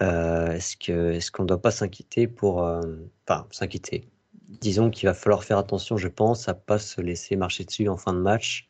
[0.02, 2.82] Euh, est-ce qu'on ne doit pas s'inquiéter pour euh,
[3.28, 4.08] enfin s'inquiéter.
[4.48, 7.98] Disons qu'il va falloir faire attention je pense à pas se laisser marcher dessus en
[7.98, 8.70] fin de match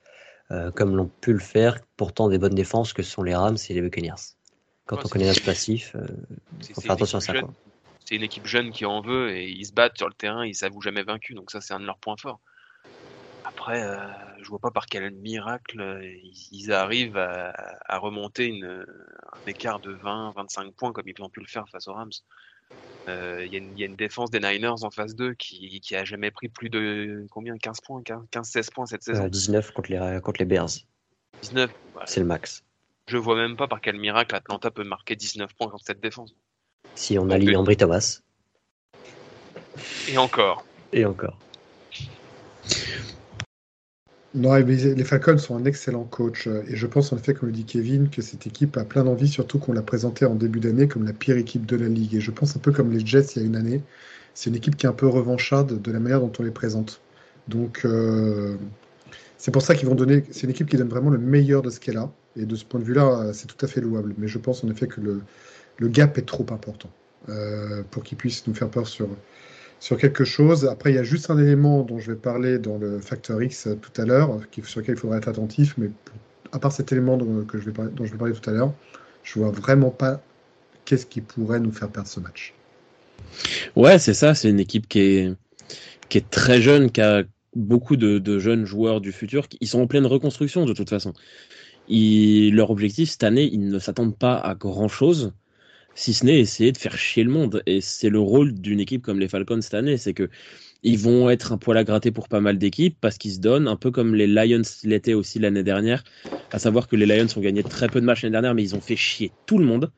[0.51, 3.73] euh, comme l'ont pu le faire pourtant des bonnes défenses que sont les Rams et
[3.73, 4.35] les Buccaneers.
[4.87, 5.95] Quand on connaît notre passif
[6.59, 7.33] il faut faire attention à ça
[8.05, 10.55] c'est une équipe jeune qui en veut et ils se battent sur le terrain ils
[10.55, 12.39] s'avouent jamais vaincus donc ça c'est un de leurs points forts
[13.49, 13.97] après, euh,
[14.41, 16.07] je vois pas par quel miracle euh,
[16.51, 21.47] ils, arrivent à, remonter une, un écart de 20-25 points comme ils ont pu le
[21.47, 22.11] faire face aux Rams.
[23.07, 26.29] Euh, il y, a une défense des Niners en phase 2 qui, qui a jamais
[26.29, 27.57] pris plus de combien?
[27.57, 30.69] 15 points 15-16 points cette saison 19 contre les, contre les Bears.
[31.41, 31.71] 19
[32.05, 32.63] C'est le max.
[33.07, 36.35] Je vois même pas par quel miracle Atlanta peut marquer 19 points contre cette défense.
[36.93, 38.21] Si on aligne Ambry Thomas.
[40.07, 40.63] Et encore.
[40.93, 41.39] Et encore.
[44.35, 47.65] Non, les Falcons sont un excellent coach et je pense en effet, comme le dit
[47.65, 51.03] Kevin, que cette équipe a plein d'envie, surtout qu'on l'a présentée en début d'année comme
[51.03, 52.13] la pire équipe de la ligue.
[52.13, 53.81] Et je pense un peu comme les Jets il y a une année,
[54.35, 57.01] c'est une équipe qui est un peu revancharde de la manière dont on les présente.
[57.47, 58.55] Donc euh,
[59.39, 61.71] c'est pour ça qu'ils vont donner, c'est une équipe qui donne vraiment le meilleur de
[61.71, 62.11] ce qu'elle a.
[62.35, 64.13] Et de ce point de vue-là, c'est tout à fait louable.
[64.19, 65.21] Mais je pense en effet que le,
[65.77, 66.89] le gap est trop important
[67.29, 69.07] euh, pour qu'ils puissent nous faire peur sur,
[69.79, 70.65] sur quelque chose.
[70.65, 73.67] Après, il y a juste un élément dont je vais parler dans le Factor X
[73.67, 75.89] euh, tout à l'heure, sur lequel il faudra être attentif, mais
[76.51, 78.73] à part cet élément dont, que je vais parler, tout à l'heure,
[79.23, 80.21] je vois vraiment pas
[80.85, 82.53] qu'est-ce qui pourrait nous faire perdre ce match.
[83.75, 85.33] Ouais, c'est ça, c'est une équipe qui est,
[86.09, 87.23] qui est très jeune, qui a
[87.55, 91.13] beaucoup de, jeunes joueurs du futur, ils sont en pleine reconstruction de toute façon.
[91.89, 95.33] leur objectif cette année, ils ne s'attendent pas à grand chose,
[95.99, 97.61] si ce n'est essayer de faire chier le monde.
[97.65, 100.29] Et c'est le rôle d'une équipe comme les Falcons cette année, c'est que
[100.81, 103.67] ils vont être un poil à gratter pour pas mal d'équipes parce qu'ils se donnent
[103.67, 106.05] un peu comme les Lions l'étaient aussi l'année dernière,
[106.53, 108.75] à savoir que les Lions ont gagné très peu de matchs l'année dernière, mais ils
[108.75, 109.91] ont fait chier tout le monde.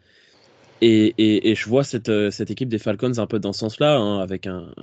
[0.81, 1.13] Et,
[1.51, 4.47] et, je vois cette, cette, équipe des Falcons un peu dans ce sens-là, hein, avec
[4.47, 4.73] un,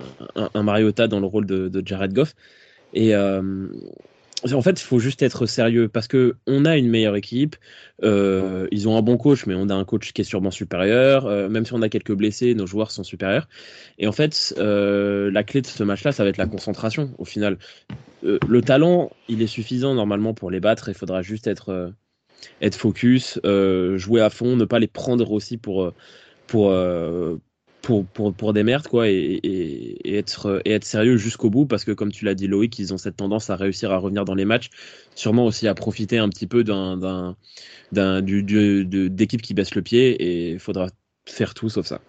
[0.53, 2.33] un, Mariota dans le rôle de, de Jared Goff.
[2.93, 3.67] Et, euh,
[4.43, 7.55] en fait, il faut juste être sérieux parce que on a une meilleure équipe.
[8.03, 11.25] Euh, ils ont un bon coach, mais on a un coach qui est sûrement supérieur.
[11.25, 13.47] Euh, même si on a quelques blessés, nos joueurs sont supérieurs.
[13.97, 17.13] Et en fait, euh, la clé de ce match-là, ça va être la concentration.
[17.17, 17.57] Au final,
[18.23, 20.89] le talent, il est suffisant normalement pour les battre.
[20.89, 21.93] Il faudra juste être
[22.61, 25.93] être focus, jouer à fond, ne pas les prendre aussi pour
[26.47, 26.73] pour
[27.81, 31.65] pour, pour, pour, des merdes quoi et, et, et, être, et être sérieux jusqu'au bout
[31.65, 34.25] parce que comme tu l'as dit Loïc ils ont cette tendance à réussir à revenir
[34.25, 34.69] dans les matchs
[35.15, 37.35] sûrement aussi à profiter un petit peu d'un
[37.91, 40.87] d'équipe qui baisse le pied et il faudra
[41.25, 42.01] faire tout sauf ça.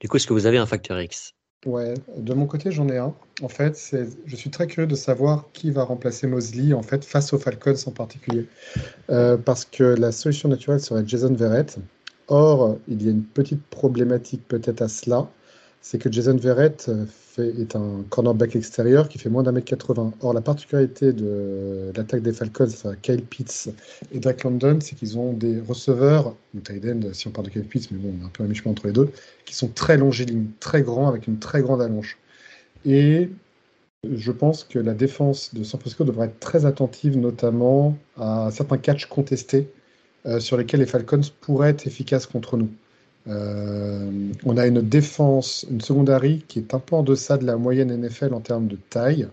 [0.00, 1.34] Du coup est-ce que vous avez un facteur X?
[1.64, 3.12] Ouais, de mon côté, j'en ai un.
[3.42, 3.92] En fait,
[4.24, 7.74] je suis très curieux de savoir qui va remplacer Mosley en fait face aux Falcons
[7.86, 8.46] en particulier,
[9.10, 11.78] euh, parce que la solution naturelle serait Jason Verrett,
[12.28, 15.28] Or, il y a une petite problématique peut-être à cela,
[15.80, 17.06] c'est que Jason Verrett euh,
[17.38, 20.14] est un cornerback extérieur qui fait moins d'un mètre 80.
[20.20, 22.66] Or, la particularité de l'attaque des Falcons,
[23.02, 23.70] Kyle Pitts
[24.12, 27.64] et Drake London, c'est qu'ils ont des receveurs, ou tight si on parle de Kyle
[27.64, 29.10] Pitts, mais bon, on a un peu un mi-chemin entre les deux,
[29.44, 32.18] qui sont très longilignes, très grands, avec une très grande allonge.
[32.84, 33.30] Et
[34.02, 38.78] je pense que la défense de San Francisco devrait être très attentive, notamment à certains
[38.78, 39.68] catchs contestés
[40.40, 42.70] sur lesquels les Falcons pourraient être efficaces contre nous.
[43.28, 47.56] Euh, on a une défense, une secondary qui est un peu en deçà de la
[47.56, 49.28] moyenne NFL en termes de taille.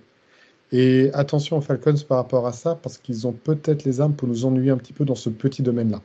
[0.72, 4.28] Et attention aux Falcons par rapport à ça, parce qu'ils ont peut-être les armes pour
[4.28, 6.02] nous ennuyer un petit peu dans ce petit domaine-là.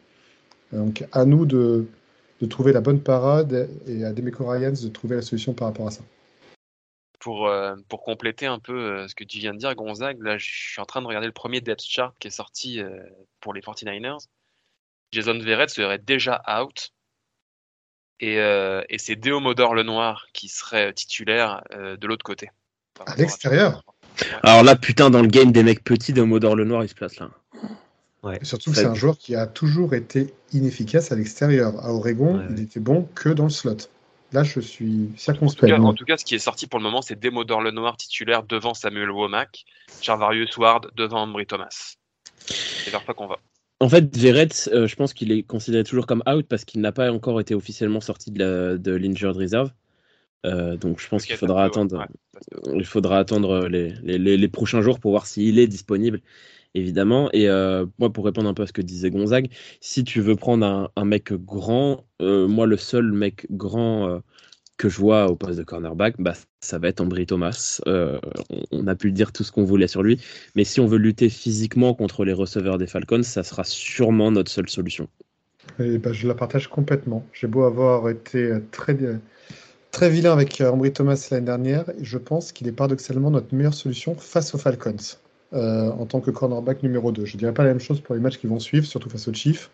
[0.72, 1.86] Donc à nous de,
[2.50, 5.90] trouver la bonne parade et à Demeco Ryans de trouver la solution par rapport à
[5.90, 6.02] ça.
[7.20, 10.36] Pour, euh, pour compléter un peu euh, ce que tu viens de dire, Gonzague, là
[10.38, 13.00] je suis en train de regarder le premier depth chart qui est sorti euh,
[13.40, 14.28] pour les 49ers.
[15.12, 16.92] Jason Verrett serait déjà out.
[18.20, 22.50] Et, euh, et c'est Déomodor Lenoir qui serait titulaire euh, de l'autre côté.
[23.06, 23.84] À l'extérieur
[24.42, 27.30] Alors là, putain, dans le game des mecs petits, Déomodor Lenoir, il se place là.
[28.24, 28.40] Ouais.
[28.42, 31.78] Surtout que c'est un joueur qui a toujours été inefficace à l'extérieur.
[31.84, 33.76] À Oregon, ouais, il était bon que dans le slot.
[34.32, 35.72] Là, je suis circonspect.
[35.72, 37.62] En tout, cas, en tout cas, ce qui est sorti pour le moment, c'est Démodor
[37.62, 39.64] Lenoir titulaire devant Samuel Womack,
[40.02, 41.94] Charvarius Ward devant Ambry Thomas.
[42.44, 43.38] C'est vers ça qu'on va.
[43.80, 46.92] En fait, Verrett, euh, je pense qu'il est considéré toujours comme out parce qu'il n'a
[46.92, 49.70] pas encore été officiellement sorti de l'injured reserve.
[50.46, 51.98] Euh, donc, je pense qu'il faudra attendre.
[51.98, 56.20] Ouais, il faudra attendre les, les, les, prochains jours pour voir s'il est disponible,
[56.74, 57.30] évidemment.
[57.32, 60.36] Et euh, moi, pour répondre un peu à ce que disait Gonzague, si tu veux
[60.36, 64.20] prendre un, un mec grand, euh, moi, le seul mec grand euh,
[64.78, 67.80] que je vois au poste de cornerback, bah, ça va être Ambry Thomas.
[67.86, 68.18] Euh,
[68.70, 70.20] on, a pu dire tout ce qu'on voulait sur lui,
[70.54, 74.50] mais si on veut lutter physiquement contre les receveurs des Falcons, ça sera sûrement notre
[74.50, 75.08] seule solution.
[75.78, 77.26] Et bah, je la partage complètement.
[77.32, 78.96] J'ai beau avoir été très,
[79.90, 84.14] très vilain avec Ambry Thomas l'année dernière, je pense qu'il est paradoxalement notre meilleure solution
[84.14, 85.18] face aux Falcons.
[85.54, 87.24] Euh, en tant que cornerback numéro 2.
[87.24, 89.28] Je ne dirais pas la même chose pour les matchs qui vont suivre, surtout face
[89.28, 89.70] aux Chiefs.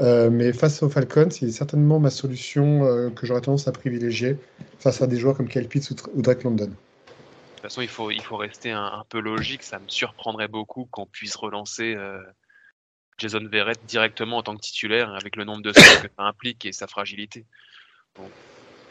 [0.00, 4.38] Euh, mais face aux Falcons, c'est certainement ma solution euh, que j'aurais tendance à privilégier
[4.78, 5.68] face à des joueurs comme Kyle
[6.14, 6.66] ou, Drake London.
[6.66, 9.62] De toute façon, il faut, il faut rester un, peu logique.
[9.62, 12.18] Ça me surprendrait beaucoup qu'on puisse relancer euh,
[13.18, 16.64] Jason Verrett directement en tant que titulaire avec le nombre de snaps que ça implique
[16.64, 17.44] et sa fragilité.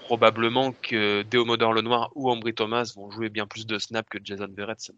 [0.01, 4.49] Probablement que Déomodor Lenoir ou Ambry Thomas vont jouer bien plus de snaps que Jason
[4.55, 4.79] Verrett.
[4.79, 4.93] Ça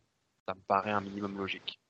[0.53, 1.80] me paraît un minimum logique.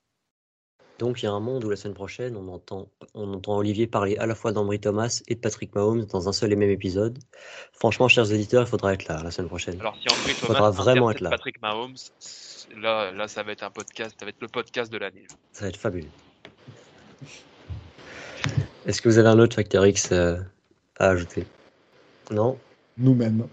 [0.98, 3.86] Donc il y a un monde où la semaine prochaine, on entend, on entend Olivier
[3.86, 6.70] parler à la fois d'Ambry Thomas et de Patrick Mahomes dans un seul et même
[6.70, 7.18] épisode.
[7.72, 9.80] Franchement, chers éditeurs, il faudra être là la semaine prochaine.
[9.80, 11.30] Alors si Ambry Thomas faudra vraiment être là.
[11.30, 11.96] Patrick Mahomes,
[12.80, 15.26] là, là, ça va être un podcast, ça va être le podcast de l'année.
[15.52, 16.08] Ça va être fabuleux.
[18.86, 20.36] Est-ce que vous avez un autre facteur X euh,
[20.98, 21.46] à ajouter?
[22.30, 22.58] Non?
[22.98, 23.46] Nous-mêmes.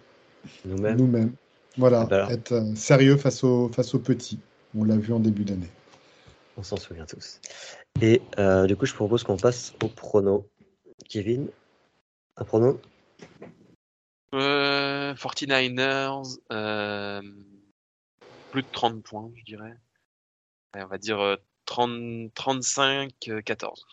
[0.65, 0.97] Nous-mêmes?
[0.97, 1.33] Nous-mêmes.
[1.77, 2.31] Voilà, Alors.
[2.31, 4.39] être euh, sérieux face aux, face aux petits.
[4.77, 5.69] On l'a vu en début d'année.
[6.59, 7.39] On s'en souvient tous.
[8.01, 10.45] Et euh, du coup, je propose qu'on passe au prono.
[11.07, 11.47] Kevin,
[12.35, 12.81] un prono
[14.35, 17.21] euh, 49ers, euh,
[18.51, 19.73] plus de 30 points, je dirais.
[20.75, 23.13] on va dire 30, 35,
[23.45, 23.85] 14.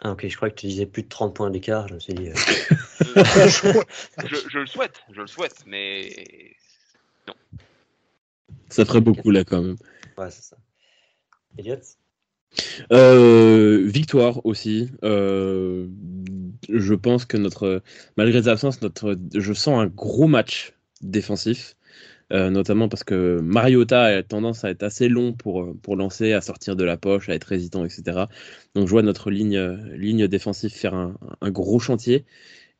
[0.00, 1.86] Ah, ok, je crois que tu disais plus de 30 points d'écart.
[1.86, 2.30] Je me suis dit.
[2.30, 2.34] Euh...
[4.26, 6.56] je, je, le souhaite, je le souhaite, mais
[7.28, 7.34] non.
[8.70, 9.76] Ça ferait beaucoup là quand même.
[10.18, 10.56] Ouais, c'est ça.
[12.92, 14.90] Euh, victoire aussi.
[15.04, 15.88] Euh,
[16.68, 17.82] je pense que notre,
[18.16, 21.76] malgré les absences, notre, je sens un gros match défensif,
[22.32, 26.76] euh, notamment parce que Mariota a tendance à être assez long pour, lancer, à sortir
[26.76, 28.26] de la poche, à être hésitant, etc.
[28.74, 29.60] Donc je vois notre ligne,
[29.94, 32.24] ligne défensive faire un, un gros chantier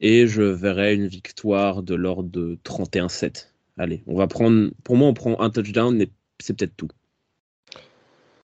[0.00, 3.52] et je verrai une victoire de l'ordre de 31-7.
[3.78, 6.08] Allez, on va prendre, pour moi, on prend un touchdown, mais
[6.40, 6.88] c'est peut-être tout.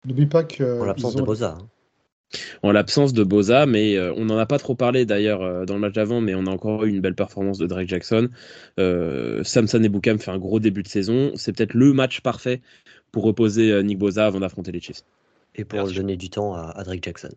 [0.05, 0.81] N'oublie pas que.
[0.81, 1.57] En l'absence de Boza.
[1.59, 1.67] Hein.
[2.63, 5.73] En l'absence de Boza, mais euh, on n'en a pas trop parlé d'ailleurs euh, dans
[5.73, 8.29] le match d'avant, mais on a encore eu une belle performance de Drake Jackson.
[8.79, 11.33] Euh, Samson et Boukam fait un gros début de saison.
[11.35, 12.61] C'est peut-être le match parfait
[13.11, 15.03] pour reposer Nick Boza avant d'affronter les Chiefs.
[15.55, 17.31] Et pour donner du temps à, Drake Jackson.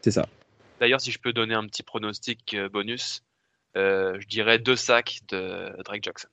[0.00, 0.26] C'est ça.
[0.80, 3.22] D'ailleurs, si je peux donner un petit pronostic bonus,
[3.76, 6.26] je dirais deux sacs de Drake Jackson.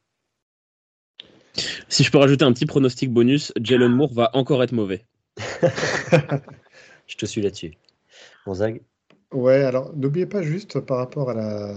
[1.90, 5.06] Si je peux rajouter un petit pronostic bonus, Jalen Moore va encore être mauvais.
[7.08, 7.74] je te suis là-dessus.
[8.46, 8.82] Gonzague
[9.32, 11.76] Ouais, alors n'oubliez pas juste par rapport à, la,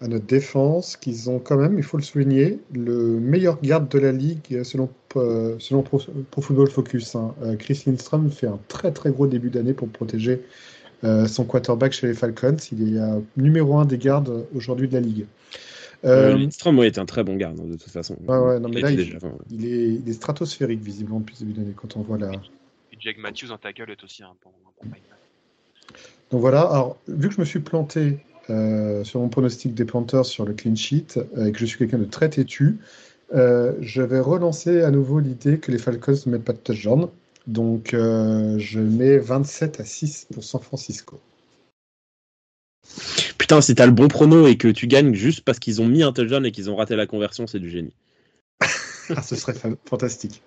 [0.00, 3.98] à notre défense qu'ils ont quand même, il faut le souligner, le meilleur garde de
[3.98, 6.00] la ligue selon, euh, selon Pro,
[6.40, 7.14] Football Focus.
[7.14, 7.34] Hein.
[7.42, 10.40] Euh, Chris Lindstrom fait un très très gros début d'année pour protéger
[11.04, 12.56] euh, son quarterback chez les Falcons.
[12.72, 13.00] Il est
[13.36, 15.26] numéro un des gardes aujourd'hui de la ligue.
[16.02, 18.16] Lindstrom est un très bon garde hein, de toute façon.
[18.26, 19.12] Ouais, ouais, non, mais là, il, est,
[19.50, 22.30] il, est, stratosphérique visiblement depuis le début d'année quand on voit la,
[22.98, 24.52] Jack Matthews en tackle est aussi un bon,
[26.30, 28.18] Donc voilà, alors vu que je me suis planté
[28.50, 31.78] euh, sur mon pronostic des Panthers sur le clean sheet euh, et que je suis
[31.78, 32.78] quelqu'un de très têtu,
[33.34, 37.08] euh, je vais relancer à nouveau l'idée que les Falcons ne mettent pas de touchdown.
[37.46, 41.20] Donc je mets 27 à 6 pour San Francisco.
[43.38, 46.02] Putain, si t'as le bon prono et que tu gagnes juste parce qu'ils ont mis
[46.02, 47.94] un touchdown et qu'ils ont raté la conversion, c'est du génie.
[49.10, 50.42] ah, ce serait fantastique.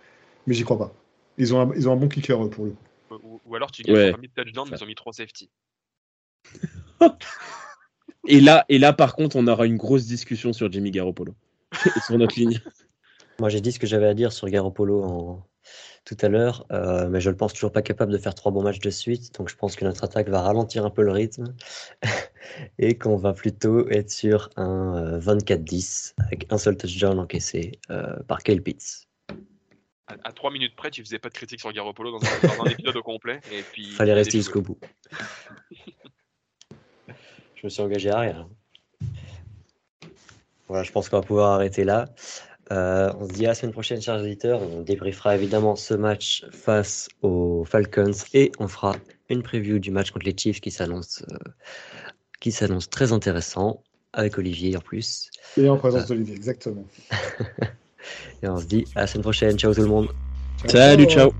[0.45, 0.93] Mais j'y crois pas.
[1.39, 3.39] Ils ont un, ils ont un bon kicker pour le coup.
[3.45, 4.17] Ou, alors tu gagnes ouais.
[4.19, 5.49] mis de touchdown, mais ils ont mis trois safety.
[8.27, 11.33] et, là, et là, par contre, on aura une grosse discussion sur Jimmy Garoppolo.
[12.05, 12.59] sur notre ligne.
[13.39, 15.47] Moi, j'ai dit ce que j'avais à dire sur Garoppolo en...
[16.03, 18.63] tout à l'heure, euh, mais je le pense toujours pas capable de faire trois bons
[18.63, 19.33] matchs de suite.
[19.37, 21.55] Donc, je pense que notre attaque va ralentir un peu le rythme
[22.79, 28.17] et qu'on va plutôt être sur un 24-10 euh, avec un seul touchdown encaissé euh,
[28.27, 29.08] par Kyle Pitts
[30.23, 32.65] à, trois minutes près, tu faisais pas de critique sur Garoppolo dans un, dans un
[32.71, 33.39] épisode au complet.
[33.51, 34.79] Et puis, Fallait rester jusqu'au bout.
[37.55, 38.49] je me suis engagé à rien.
[40.67, 42.05] Voilà, je pense qu'on va pouvoir arrêter là.
[42.71, 44.61] Euh, on se dit à la semaine prochaine, chers auditeurs.
[44.61, 48.95] On débriefera évidemment ce match face aux Falcons et on fera
[49.29, 51.37] une preview du match contre les Chiefs qui s'annonce euh,
[52.39, 53.83] qui s'annonce très intéressant
[54.13, 55.31] avec Olivier en plus.
[55.57, 56.85] Et en présence d'Olivier, exactement.
[58.41, 59.57] Et on se dit à la semaine prochaine.
[59.57, 60.09] Ciao tout le monde.
[60.67, 61.33] Salut, ciao.